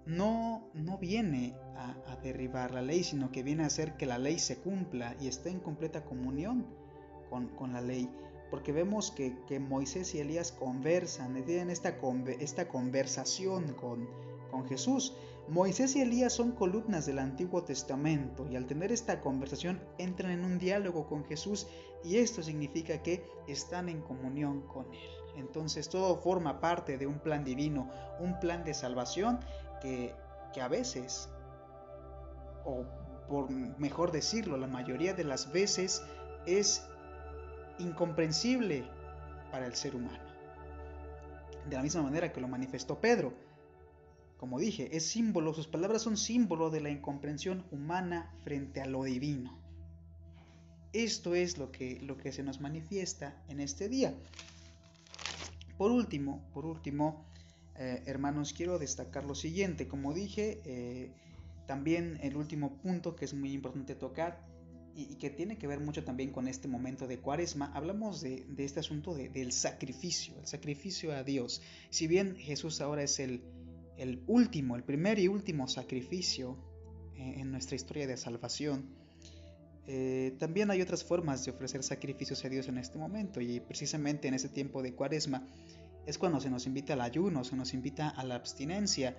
no, 0.06 0.70
no 0.74 0.98
viene 0.98 1.56
a, 1.76 1.94
derribar 2.24 2.72
la 2.72 2.82
ley, 2.82 3.04
sino 3.04 3.32
que 3.32 3.44
viene 3.44 3.64
a 3.64 3.68
hacer 3.68 3.98
que 3.98 4.06
la 4.06 4.18
ley 4.18 4.40
se 4.40 4.58
cumpla 4.58 5.16
y 5.20 5.28
esté 5.28 5.50
en 5.50 5.60
completa 5.60 6.06
comunión 6.06 6.66
con, 7.30 7.74
la 7.74 7.82
ley. 7.82 8.10
Porque 8.50 8.72
vemos 8.72 9.12
que, 9.12 9.60
Moisés 9.60 10.16
y 10.16 10.20
Elías 10.20 10.52
conversan, 10.52 11.44
tienen 11.46 11.70
esta, 11.70 11.98
esta 12.40 12.68
conversación 12.70 13.74
con, 13.74 14.08
con 14.52 14.66
Jesús. 14.68 15.14
Moisés 15.50 15.96
y 15.98 16.02
Elías 16.02 16.32
son 16.32 16.54
columnas 16.54 17.06
del 17.06 17.20
Antiguo 17.20 17.64
Testamento 17.64 18.48
y 18.50 18.56
al 18.56 18.66
tener 18.66 18.94
esta 18.94 19.20
conversación 19.20 19.82
entran 19.98 20.32
en 20.32 20.46
un 20.46 20.58
diálogo 20.58 21.06
con 21.06 21.26
Jesús 21.26 21.68
y 22.04 22.18
esto 22.18 22.42
significa 22.42 23.04
que 23.04 23.26
están 23.48 23.90
en 23.90 24.02
comunión 24.02 24.62
con 24.62 24.86
Él. 24.94 25.10
Entonces 25.36 25.90
todo 25.90 26.16
forma 26.18 26.62
parte 26.62 26.98
de 26.98 27.08
un 27.08 27.20
plan 27.20 27.44
divino, 27.44 27.90
un 28.20 28.40
plan 28.40 28.64
de 28.64 28.74
salvación 28.74 29.40
que, 29.84 30.62
a 30.62 30.68
veces, 30.68 31.30
o 32.66 32.86
por 33.28 33.52
mejor 33.52 34.12
decirlo, 34.12 34.58
la 34.58 34.68
mayoría 34.68 35.14
de 35.14 35.24
las 35.24 35.52
veces 35.52 36.02
es 36.46 36.84
incomprensible 37.80 38.86
para 39.52 39.66
el 39.66 39.76
ser 39.76 39.96
humano. 39.96 40.20
De 41.70 41.76
la 41.76 41.84
misma 41.84 42.02
manera 42.02 42.32
que 42.32 42.42
lo 42.42 42.48
manifestó 42.48 43.00
Pedro. 43.00 43.34
Como 44.38 44.60
dije, 44.60 44.96
es 44.96 45.06
símbolo, 45.06 45.54
sus 45.54 45.68
palabras 45.68 46.02
son 46.02 46.18
símbolo 46.18 46.70
de 46.70 46.82
la 46.82 46.90
incomprensión 46.90 47.66
humana 47.72 48.34
frente 48.44 48.82
a 48.82 48.86
lo 48.86 49.04
divino. 49.04 49.58
Esto 50.92 51.34
es 51.34 51.58
lo 51.58 51.72
que, 51.72 52.00
lo 52.02 52.18
que 52.18 52.32
se 52.32 52.44
nos 52.44 52.60
manifiesta 52.60 53.42
en 53.48 53.60
este 53.60 53.90
día. 53.90 54.14
Por 55.78 55.92
último, 55.92 56.44
por 56.54 56.66
último, 56.66 57.26
eh, 57.76 58.04
hermanos, 58.06 58.54
quiero 58.54 58.78
destacar 58.78 59.26
lo 59.26 59.36
siguiente. 59.36 59.88
Como 59.88 60.14
dije, 60.14 60.62
eh, 60.66 61.12
también 61.66 62.20
el 62.22 62.36
último 62.36 62.78
punto 62.78 63.16
que 63.16 63.26
es 63.26 63.34
muy 63.34 63.52
importante 63.54 63.96
tocar 63.96 64.46
y, 64.96 65.16
que 65.16 65.32
tiene 65.32 65.58
que 65.58 65.66
ver 65.66 65.80
mucho 65.80 66.04
también 66.04 66.32
con 66.32 66.48
este 66.48 66.68
momento 66.68 67.08
de 67.08 67.20
cuaresma, 67.20 67.72
hablamos 67.74 68.22
de, 68.22 68.46
este 68.58 68.80
asunto 68.80 69.16
del 69.16 69.52
sacrificio, 69.52 70.36
el 70.40 70.46
sacrificio 70.46 71.14
a 71.14 71.24
Dios. 71.24 71.62
Si 71.90 72.06
bien 72.06 72.36
Jesús 72.36 72.80
ahora 72.80 73.02
es 73.04 73.20
el, 73.20 73.42
último, 74.28 74.76
el 74.76 74.84
primer 74.84 75.18
y 75.18 75.28
último 75.28 75.68
sacrificio 75.68 76.58
eh, 77.16 77.36
en 77.38 77.52
nuestra 77.52 77.76
historia 77.76 78.06
de 78.06 78.18
salvación, 78.18 79.02
también 80.40 80.72
hay 80.72 80.82
otras 80.82 81.04
formas 81.04 81.44
de 81.44 81.52
ofrecer 81.52 81.84
sacrificios 81.84 82.46
a 82.46 82.48
Dios 82.48 82.70
en 82.70 82.78
este 82.78 82.98
momento 82.98 83.42
y 83.42 83.60
precisamente 83.60 84.30
en 84.30 84.34
ese 84.34 84.48
tiempo 84.48 84.82
de 84.82 84.94
cuaresma 84.94 85.46
es 86.06 86.18
cuando 86.18 86.40
se 86.40 86.50
nos 86.50 86.66
invita 86.66 86.94
al 86.94 87.02
ayuno, 87.02 87.44
se 87.44 87.56
nos 87.56 87.74
invita 87.74 88.10
a 88.10 88.24
la 88.24 88.36
abstinencia, 88.36 89.16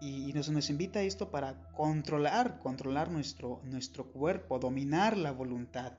y 0.00 0.32
nos, 0.32 0.48
nos 0.48 0.70
invita 0.70 1.00
a 1.00 1.02
esto 1.02 1.30
para 1.30 1.68
controlar, 1.72 2.58
controlar 2.60 3.10
nuestro, 3.10 3.60
nuestro 3.64 4.10
cuerpo, 4.10 4.58
dominar 4.58 5.16
la 5.16 5.30
voluntad. 5.30 5.92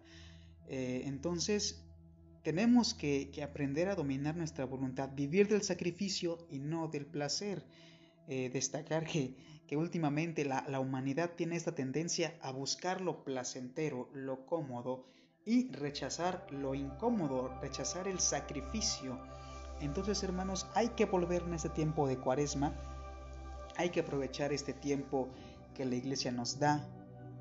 Eh, 0.67 1.03
entonces, 1.05 1.83
tenemos 2.41 2.95
que, 2.95 3.31
aprender 3.43 3.89
a 3.89 3.95
dominar 3.95 4.35
nuestra 4.35 4.65
voluntad, 4.65 5.09
vivir 5.13 5.47
del 5.47 5.61
sacrificio 5.61 6.47
y 6.49 6.59
no 6.59 6.87
del 6.87 7.05
placer. 7.05 7.63
Eh, 8.27 8.49
destacar 8.49 9.05
que, 9.05 9.35
que 9.67 9.77
últimamente 9.77 10.45
la, 10.45 10.65
la, 10.67 10.79
humanidad 10.79 11.31
tiene 11.35 11.55
esta 11.55 11.75
tendencia 11.75 12.37
a 12.41 12.51
buscar 12.51 13.01
lo 13.01 13.23
placentero, 13.23 14.09
lo 14.13 14.45
cómodo 14.45 15.05
y 15.43 15.71
rechazar 15.71 16.47
lo 16.51 16.75
incómodo, 16.75 17.59
rechazar 17.61 18.07
el 18.07 18.19
sacrificio. 18.19 19.19
Entonces, 19.81 20.23
hermanos, 20.23 20.67
hay 20.73 20.89
que 20.89 21.05
volver 21.05 21.43
en 21.43 21.53
este 21.53 21.69
tiempo 21.69 22.07
de 22.07 22.17
cuaresma 22.17 22.73
hay 23.77 23.89
que 23.89 24.01
aprovechar 24.01 24.53
este 24.53 24.73
tiempo 24.73 25.29
que 25.73 25.85
la 25.85 25.95
iglesia 25.95 26.31
nos 26.31 26.59
da 26.59 26.87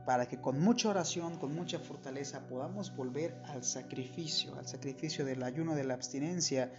para 0.07 0.27
que 0.27 0.41
con 0.41 0.61
mucha 0.61 0.89
oración, 0.89 1.37
con 1.39 1.55
mucha 1.55 1.79
fortaleza 1.79 2.49
podamos 2.49 2.95
volver 2.97 3.41
al 3.47 3.63
sacrificio, 3.65 4.57
al 4.57 4.67
sacrificio 4.67 5.25
del 5.25 5.43
ayuno, 5.43 5.75
de 5.75 5.85
la 5.85 5.95
abstinencia, 5.95 6.73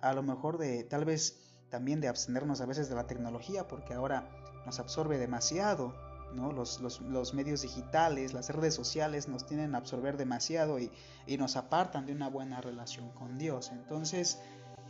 a 0.00 0.12
lo 0.14 0.22
mejor 0.22 0.58
de 0.58 0.84
tal 0.84 1.04
vez 1.04 1.40
también 1.70 2.00
de 2.00 2.08
abstenernos 2.08 2.60
a 2.60 2.66
veces 2.66 2.88
de 2.88 2.94
la 2.94 3.06
tecnología, 3.06 3.66
porque 3.66 3.94
ahora 3.94 4.30
nos 4.64 4.78
absorbe 4.78 5.18
demasiado, 5.18 5.94
¿no? 6.34 6.52
Los, 6.52 7.34
medios 7.34 7.62
digitales, 7.62 8.32
las 8.32 8.48
redes 8.50 8.74
sociales 8.74 9.28
nos 9.28 9.44
tienen 9.44 9.74
a 9.74 9.78
absorber 9.78 10.16
demasiado 10.16 10.78
y 10.78 10.90
nos 11.36 11.56
apartan 11.56 12.06
de 12.06 12.12
una 12.12 12.28
buena 12.28 12.60
relación 12.60 13.10
con 13.10 13.38
Dios. 13.38 13.70
Entonces, 13.72 14.38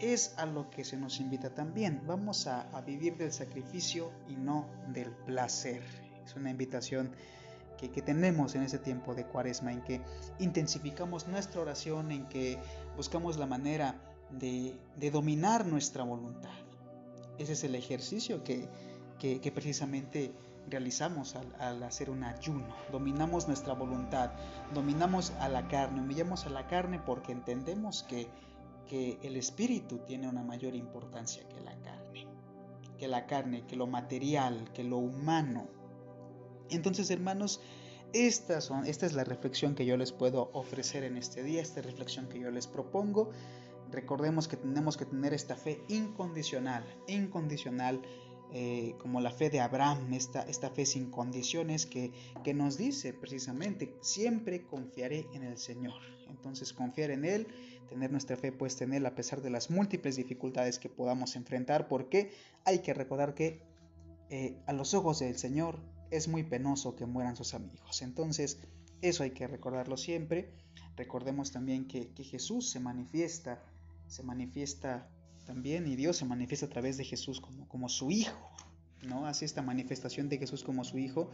es 0.01 0.35
a 0.37 0.47
lo 0.47 0.71
que 0.71 0.85
se 0.85 0.97
nos 0.97 1.21
invita 1.21 1.51
también. 1.51 2.03
Vamos 2.07 2.47
a, 2.47 2.67
vivir 2.87 3.17
del 3.17 3.33
sacrificio 3.33 4.13
y 4.29 4.37
no 4.37 4.67
del 4.89 5.11
placer. 5.11 5.83
Es 6.25 6.35
una 6.37 6.51
invitación 6.51 7.11
que, 7.77 7.89
tenemos 8.03 8.55
en 8.55 8.63
ese 8.63 8.79
tiempo 8.79 9.15
de 9.15 9.25
cuaresma, 9.25 9.73
en 9.73 9.83
que 9.83 10.01
intensificamos 10.39 11.29
nuestra 11.29 11.61
oración, 11.61 12.11
en 12.11 12.27
que 12.29 12.59
buscamos 12.97 13.37
la 13.37 13.47
manera 13.47 13.95
de, 14.31 14.79
dominar 15.13 15.67
nuestra 15.67 16.05
voluntad. 16.05 16.51
Ese 17.39 17.53
es 17.53 17.65
el 17.65 17.75
ejercicio 17.75 18.43
que, 18.43 18.69
precisamente 19.55 20.33
realizamos 20.69 21.35
al, 21.35 21.55
al, 21.61 21.83
hacer 21.83 22.11
un 22.11 22.25
ayuno. 22.25 22.67
Dominamos 22.93 23.47
nuestra 23.47 23.73
voluntad, 23.75 24.33
dominamos 24.75 25.31
a 25.41 25.49
la 25.49 25.67
carne, 25.69 26.01
humillamos 26.01 26.47
a 26.47 26.51
la 26.51 26.67
carne 26.67 27.01
porque 27.05 27.33
entendemos 27.33 28.03
que 28.03 28.29
que 28.89 29.19
el 29.23 29.37
espíritu 29.37 29.99
tiene 29.99 30.29
una 30.29 30.43
mayor 30.43 30.75
importancia 30.75 31.47
que 31.49 31.61
la 31.61 31.79
carne, 31.81 32.27
que 32.99 33.07
la 33.07 33.27
carne, 33.27 33.67
que 33.67 33.77
lo 33.77 33.87
material, 33.87 34.71
que 34.73 34.83
lo 34.83 34.99
humano. 34.99 35.69
Entonces, 36.71 37.11
hermanos, 37.11 37.61
estas 38.13 38.65
son, 38.65 38.87
esta 38.87 39.07
es 39.07 39.13
la 39.13 39.25
reflexión 39.25 39.75
que 39.75 39.85
yo 39.85 39.97
les 39.97 40.13
puedo 40.13 40.51
ofrecer 40.55 41.05
en 41.05 41.17
este 41.17 41.43
día, 41.43 41.61
esta 41.61 41.83
reflexión 41.83 42.29
que 42.29 42.41
yo 42.41 42.51
les 42.51 42.67
propongo. 42.67 43.31
Recordemos 43.91 44.49
que 44.49 44.57
tenemos 44.57 44.97
que 44.97 45.05
tener 45.05 45.33
esta 45.35 45.57
fe 45.57 45.83
incondicional, 45.89 46.85
incondicional, 47.07 48.03
eh, 48.53 48.95
como 48.99 49.21
la 49.21 49.31
fe 49.31 49.51
de 49.51 49.61
Abraham, 49.61 50.13
esta, 50.15 50.43
esta 50.43 50.71
fe 50.71 50.87
sin 50.87 51.11
condiciones 51.11 51.87
que, 51.87 52.13
que 52.45 52.55
nos 52.55 52.77
dice 52.77 53.13
precisamente, 53.13 53.95
siempre 54.01 54.63
confiaré 54.63 55.27
en 55.35 55.43
el 55.45 55.59
Señor. 55.59 56.01
Entonces, 56.29 56.73
confiar 56.73 57.11
en 57.11 57.25
Él 57.25 57.47
tener 57.89 58.13
nuestra 58.13 58.37
fe 58.37 58.53
puesta 58.53 58.85
en 58.85 58.93
Él 58.93 59.07
a 59.07 59.15
pesar 59.15 59.43
de 59.43 59.51
las 59.51 59.71
múltiples 59.71 60.17
dificultades 60.17 60.79
que 60.79 60.89
podamos 60.89 61.37
enfrentar, 61.37 61.89
porque 61.89 62.31
hay 62.65 62.81
que 62.81 62.95
recordar 62.95 63.35
que 63.35 63.63
eh, 64.31 64.57
a 64.67 64.73
los 64.73 64.95
ojos 64.95 65.21
del 65.21 65.39
Señor 65.39 65.79
es 66.11 66.29
muy 66.29 66.43
penoso 66.43 66.97
que 66.97 67.07
mueran 67.07 67.37
sus 67.37 67.55
amigos. 67.55 68.03
Entonces, 68.03 68.59
eso 69.01 69.23
hay 69.23 69.31
que 69.31 69.47
recordarlo 69.47 69.97
siempre. 69.97 70.51
Recordemos 70.97 71.53
también 71.53 71.87
que, 71.87 72.11
Jesús 72.17 72.71
se 72.71 72.81
manifiesta, 72.81 73.63
se 74.07 74.23
manifiesta 74.23 75.09
también, 75.49 75.87
y 75.87 75.97
Dios 75.97 76.19
se 76.19 76.27
manifiesta 76.27 76.67
a 76.67 76.69
través 76.69 76.99
de 76.99 77.05
Jesús 77.05 77.41
como, 77.41 77.67
como 77.69 77.89
su 77.89 78.11
Hijo, 78.11 78.39
¿no? 79.03 79.27
Así 79.27 79.47
esta 79.47 79.63
manifestación 79.63 80.29
de 80.29 80.37
Jesús 80.37 80.63
como 80.63 80.85
su 80.85 80.99
Hijo 80.99 81.31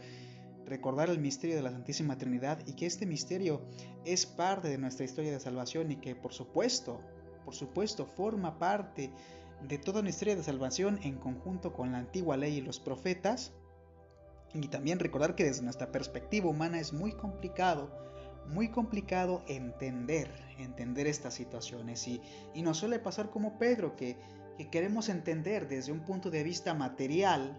recordar 0.65 1.09
el 1.09 1.19
misterio 1.19 1.57
de 1.57 1.61
la 1.61 1.71
Santísima 1.71 2.17
Trinidad 2.17 2.65
y 2.65 2.73
que 2.73 2.85
este 2.85 3.05
misterio 3.05 3.61
es 4.05 4.25
parte 4.25 4.69
de 4.69 4.77
nuestra 4.77 5.03
historia 5.05 5.33
de 5.33 5.39
salvación 5.39 5.91
y 5.91 5.97
que 5.97 6.15
por 6.15 6.33
supuesto, 6.33 7.01
por 7.43 7.53
supuesto, 7.53 8.05
forma 8.05 8.57
parte 8.57 9.11
de 9.67 9.77
toda 9.77 10.01
nuestra 10.01 10.09
historia 10.09 10.35
de 10.37 10.43
salvación 10.43 10.97
en 11.03 11.17
conjunto 11.17 11.73
con 11.73 11.91
la 11.91 11.99
antigua 11.99 12.37
ley 12.37 12.55
y 12.57 12.61
los 12.61 12.79
profetas. 12.79 13.51
Y 14.53 14.69
también 14.69 14.99
recordar 14.99 15.35
que 15.35 15.43
desde 15.43 15.63
nuestra 15.63 15.91
perspectiva 15.91 16.49
humana 16.49 16.79
es 16.79 16.93
muy 16.93 17.11
complicado, 17.11 17.91
muy 18.49 18.69
complicado 18.69 19.43
entender, 19.47 20.29
entender 20.57 21.07
estas 21.07 21.33
situaciones. 21.33 22.07
Y, 22.07 22.21
y 22.53 22.61
nos 22.61 22.77
suele 22.77 22.99
pasar 22.99 23.29
como 23.29 23.57
Pedro, 23.57 23.95
que, 23.95 24.17
que 24.57 24.69
queremos 24.69 25.09
entender 25.09 25.67
desde 25.67 25.91
un 25.91 26.01
punto 26.01 26.29
de 26.31 26.43
vista 26.43 26.73
material 26.73 27.57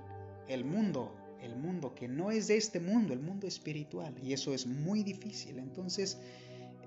el 0.49 0.64
mundo, 0.64 1.12
el 1.42 1.57
mundo 1.57 1.94
que 1.94 2.09
no 2.09 2.31
es 2.31 2.49
de 2.49 2.57
este 2.57 2.81
mundo, 2.81 3.12
el 3.12 3.20
mundo 3.20 3.46
espiritual, 3.46 4.14
y 4.22 4.33
eso 4.33 4.55
es 4.55 4.66
muy 4.66 5.03
difícil. 5.03 5.59
Entonces, 5.59 6.18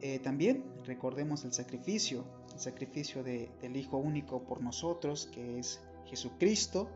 eh, 0.01 0.19
también 0.19 0.63
recordemos 0.85 1.43
el 1.43 1.53
sacrificio, 1.53 2.23
el 2.53 2.59
sacrificio 2.59 3.23
del 3.23 3.75
Hijo 3.75 3.97
único 3.97 4.43
por 4.43 4.61
nosotros, 4.61 5.29
que 5.33 5.59
es 5.59 5.81
Jesucristo, 6.05 6.89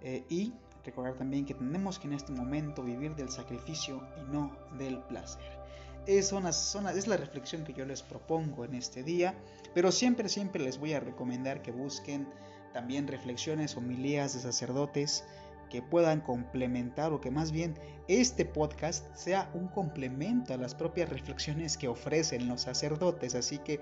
eh, 0.00 0.24
y 0.28 0.52
recordar 0.84 1.14
también 1.14 1.44
que 1.44 1.54
tenemos 1.54 1.98
que 1.98 2.06
en 2.08 2.14
este 2.14 2.32
momento 2.32 2.82
vivir 2.82 3.14
del 3.14 3.30
sacrificio 3.30 4.02
y 4.18 4.32
no 4.32 4.56
del 4.78 4.98
placer. 5.04 5.62
Es, 6.06 6.32
es 6.32 7.06
la 7.06 7.16
reflexión 7.16 7.64
que 7.64 7.72
yo 7.72 7.86
les 7.86 8.02
propongo 8.02 8.64
en 8.64 8.74
este 8.74 9.02
día, 9.04 9.34
pero 9.74 9.92
siempre, 9.92 10.28
siempre 10.28 10.62
les 10.62 10.78
voy 10.78 10.94
a 10.94 11.00
recomendar 11.00 11.62
que 11.62 11.70
busquen 11.70 12.26
también 12.72 13.06
reflexiones, 13.06 13.76
homilías 13.76 14.34
de 14.34 14.40
sacerdotes, 14.40 15.24
que 15.70 15.80
puedan 15.80 16.20
complementar 16.20 17.12
o 17.12 17.20
que 17.20 17.30
más 17.30 17.50
bien 17.50 17.78
este 18.06 18.44
podcast 18.44 19.06
sea 19.16 19.50
un 19.54 19.68
complemento 19.68 20.52
a 20.52 20.58
las 20.58 20.74
propias 20.74 21.08
reflexiones 21.08 21.78
que 21.78 21.88
ofrecen 21.88 22.46
los 22.46 22.62
sacerdotes. 22.62 23.34
Así 23.34 23.58
que, 23.58 23.80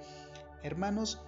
hermanos, 0.62 1.20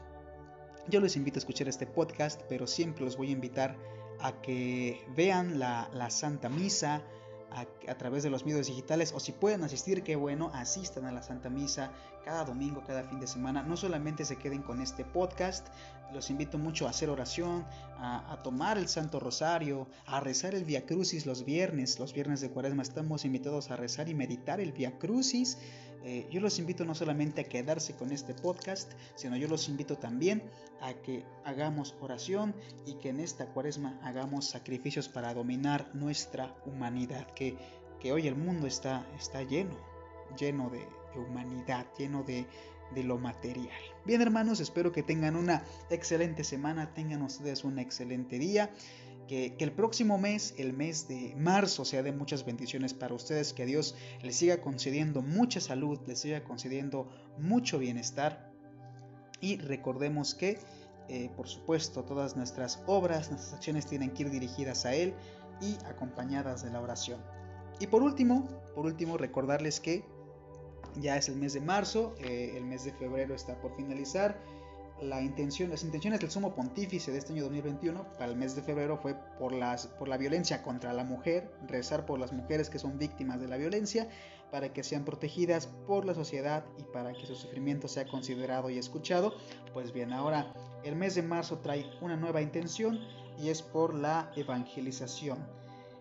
yo 0.88 1.00
les 1.00 1.16
invito 1.16 1.38
a 1.38 1.40
escuchar 1.40 1.68
este 1.68 1.86
podcast, 1.86 2.42
pero 2.48 2.66
siempre 2.66 3.04
los 3.04 3.16
voy 3.16 3.30
a 3.30 3.32
invitar 3.32 3.70
a 3.72 4.01
que 4.42 5.04
vean 5.16 5.58
la, 5.58 6.10
Santa 6.10 6.48
Misa, 6.48 7.02
a, 7.50 7.94
través 7.96 8.22
de 8.22 8.30
los 8.30 8.46
medios 8.46 8.68
digitales 8.68 9.12
o 9.14 9.20
si 9.20 9.32
pueden 9.32 9.62
asistir, 9.62 10.02
qué 10.02 10.16
bueno, 10.16 10.50
asistan 10.54 11.04
a 11.06 11.12
la 11.12 11.22
Santa 11.22 11.50
Misa 11.50 11.90
cada 12.24 12.44
domingo, 12.44 12.82
cada 12.86 13.02
fin 13.02 13.18
de 13.18 13.26
semana. 13.26 13.62
No 13.62 13.76
solamente 13.76 14.24
se 14.24 14.36
queden 14.36 14.62
con 14.62 14.80
este 14.80 15.04
podcast, 15.04 15.66
los 16.12 16.30
invito 16.30 16.58
mucho 16.58 16.86
a 16.86 16.90
hacer 16.90 17.10
oración, 17.10 17.64
a, 17.98 18.38
tomar 18.42 18.78
el 18.78 18.88
Santo 18.88 19.18
Rosario, 19.18 19.88
a 20.06 20.20
rezar 20.20 20.54
el 20.54 20.64
Via 20.64 20.84
Crucis 20.84 21.26
los 21.26 21.44
viernes. 21.44 21.98
Los 21.98 22.12
viernes 22.12 22.40
de 22.40 22.50
Cuaresma 22.50 22.82
estamos 22.82 23.24
invitados 23.24 23.70
a 23.70 23.76
rezar 23.76 24.08
y 24.08 24.14
meditar 24.14 24.60
el 24.60 24.72
Via 24.72 24.98
Crucis. 24.98 25.58
Eh, 26.04 26.26
yo 26.30 26.40
los 26.40 26.58
invito 26.58 26.84
no 26.84 26.94
solamente 26.94 27.42
a 27.42 27.44
quedarse 27.44 27.94
con 27.94 28.12
este 28.12 28.34
podcast, 28.34 28.92
sino 29.14 29.36
yo 29.36 29.48
los 29.48 29.68
invito 29.68 29.96
también 29.96 30.42
a 30.80 30.94
que 30.94 31.24
hagamos 31.44 31.94
oración 32.00 32.54
y 32.86 32.94
que 32.94 33.10
en 33.10 33.20
esta 33.20 33.46
cuaresma 33.46 33.98
hagamos 34.02 34.46
sacrificios 34.46 35.08
para 35.08 35.32
dominar 35.32 35.90
nuestra 35.94 36.56
humanidad, 36.66 37.26
que, 37.34 37.56
que 38.00 38.12
hoy 38.12 38.26
el 38.26 38.34
mundo 38.34 38.66
está, 38.66 39.06
está 39.16 39.42
lleno, 39.42 39.76
lleno 40.38 40.70
de, 40.70 40.86
humanidad, 41.14 41.86
lleno 41.98 42.22
de, 42.24 42.46
de 42.94 43.04
lo 43.04 43.18
material. 43.18 43.76
Bien 44.04 44.22
hermanos, 44.22 44.60
espero 44.60 44.90
que 44.92 45.02
tengan 45.02 45.36
una 45.36 45.62
excelente 45.90 46.42
semana, 46.42 46.94
tengan 46.94 47.22
ustedes 47.22 47.64
un 47.64 47.78
excelente 47.78 48.38
día. 48.38 48.70
Que, 49.28 49.54
el 49.58 49.72
próximo 49.72 50.18
mes, 50.18 50.54
el 50.58 50.72
mes 50.72 51.08
de 51.08 51.34
marzo, 51.36 51.84
sea 51.84 52.02
de 52.02 52.12
muchas 52.12 52.44
bendiciones 52.44 52.92
para 52.92 53.14
ustedes, 53.14 53.52
que 53.52 53.66
Dios 53.66 53.94
les 54.22 54.36
siga 54.36 54.60
concediendo 54.60 55.22
mucha 55.22 55.60
salud, 55.60 55.98
les 56.06 56.20
siga 56.20 56.44
concediendo 56.44 57.08
mucho 57.38 57.78
bienestar. 57.78 58.52
Y 59.40 59.56
recordemos 59.56 60.34
que, 60.34 60.58
eh, 61.08 61.30
por 61.36 61.48
supuesto, 61.48 62.04
todas 62.04 62.36
nuestras 62.36 62.82
obras, 62.86 63.30
nuestras 63.30 63.54
acciones 63.54 63.86
tienen 63.86 64.10
que 64.10 64.24
ir 64.24 64.30
dirigidas 64.30 64.84
a 64.84 64.94
Él 64.94 65.14
y 65.60 65.76
acompañadas 65.86 66.62
de 66.62 66.70
la 66.70 66.80
oración. 66.80 67.20
Y 67.80 67.86
por 67.86 68.02
último, 68.02 68.46
por 68.74 68.86
último, 68.86 69.16
recordarles 69.16 69.80
que 69.80 70.04
ya 71.00 71.16
es 71.16 71.28
el 71.28 71.36
mes 71.36 71.54
de 71.54 71.60
marzo, 71.60 72.14
eh, 72.18 72.54
el 72.56 72.64
mes 72.64 72.84
de 72.84 72.92
febrero 72.92 73.34
está 73.34 73.58
por 73.60 73.74
finalizar 73.76 74.38
la 75.02 75.20
intención, 75.20 75.70
las 75.70 75.82
intenciones 75.82 76.20
del 76.20 76.30
sumo 76.30 76.54
pontífice 76.54 77.10
de 77.10 77.18
este 77.18 77.32
año 77.32 77.42
2021 77.44 78.04
para 78.12 78.26
el 78.26 78.36
mes 78.36 78.54
de 78.54 78.62
febrero 78.62 78.96
fue 78.96 79.14
por, 79.38 79.52
las, 79.52 79.86
por 79.86 80.08
la 80.08 80.16
violencia 80.16 80.62
contra 80.62 80.92
la 80.92 81.04
mujer, 81.04 81.52
rezar 81.66 82.06
por 82.06 82.18
las 82.18 82.32
mujeres 82.32 82.70
que 82.70 82.78
son 82.78 82.98
víctimas 82.98 83.40
de 83.40 83.48
la 83.48 83.56
violencia, 83.56 84.08
para 84.50 84.72
que 84.72 84.84
sean 84.84 85.04
protegidas 85.04 85.66
por 85.86 86.04
la 86.04 86.14
sociedad 86.14 86.64
y 86.78 86.84
para 86.84 87.12
que 87.14 87.26
su 87.26 87.34
sufrimiento 87.34 87.88
sea 87.88 88.06
considerado 88.06 88.70
y 88.70 88.78
escuchado. 88.78 89.34
Pues 89.72 89.92
bien, 89.92 90.12
ahora 90.12 90.52
el 90.84 90.94
mes 90.94 91.14
de 91.14 91.22
marzo 91.22 91.58
trae 91.58 91.86
una 92.00 92.16
nueva 92.16 92.42
intención 92.42 93.00
y 93.38 93.48
es 93.48 93.62
por 93.62 93.94
la 93.94 94.30
evangelización. 94.36 95.38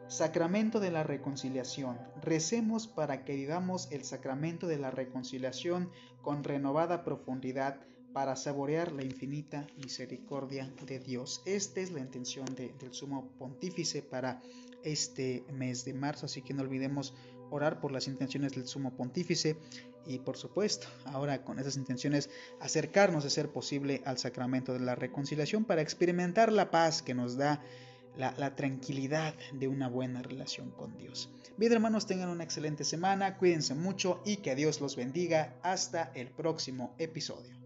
Sacramento 0.09 0.81
de 0.81 0.91
la 0.91 1.03
reconciliación. 1.03 1.97
Recemos 2.21 2.87
para 2.87 3.23
que 3.23 3.35
vivamos 3.35 3.89
el 3.91 4.03
sacramento 4.03 4.67
de 4.67 4.77
la 4.77 4.91
reconciliación 4.91 5.89
con 6.21 6.43
renovada 6.43 7.05
profundidad 7.05 7.79
para 8.13 8.35
saborear 8.35 8.91
la 8.91 9.03
infinita 9.03 9.67
misericordia 9.77 10.71
de 10.85 10.99
Dios. 10.99 11.41
Esta 11.45 11.81
es 11.81 11.91
la 11.91 11.99
intención 11.99 12.45
del 12.55 12.93
sumo 12.93 13.29
pontífice 13.37 14.01
para 14.01 14.41
este 14.83 15.43
mes 15.53 15.85
de 15.85 15.93
marzo, 15.93 16.25
así 16.25 16.41
que 16.41 16.53
no 16.53 16.63
olvidemos 16.63 17.13
orar 17.49 17.79
por 17.79 17.91
las 17.91 18.07
intenciones 18.07 18.53
del 18.53 18.67
sumo 18.67 18.95
pontífice 18.95 19.57
y 20.05 20.19
por 20.19 20.37
supuesto, 20.37 20.87
ahora 21.05 21.43
con 21.43 21.59
esas 21.59 21.77
intenciones 21.77 22.29
acercarnos 22.59 23.23
de 23.23 23.29
ser 23.29 23.51
posible 23.51 24.01
al 24.05 24.17
sacramento 24.17 24.73
de 24.73 24.79
la 24.79 24.95
reconciliación 24.95 25.65
para 25.65 25.81
experimentar 25.81 26.51
la 26.51 26.71
paz 26.71 27.01
que 27.01 27.13
nos 27.13 27.37
da 27.37 27.61
la, 28.17 28.33
la, 28.37 28.55
tranquilidad 28.55 29.35
de 29.53 29.67
una 29.67 29.87
buena 29.87 30.21
relación 30.21 30.71
con 30.71 30.97
Dios. 30.97 31.29
Bien 31.57 31.71
hermanos, 31.71 32.07
tengan 32.07 32.29
una 32.29 32.43
excelente 32.43 32.83
semana, 32.83 33.37
cuídense 33.37 33.73
mucho 33.73 34.21
y 34.25 34.37
que 34.37 34.55
Dios 34.55 34.81
los 34.81 34.95
bendiga. 34.95 35.55
Hasta 35.63 36.11
el 36.15 36.29
próximo 36.29 36.93
episodio. 36.97 37.60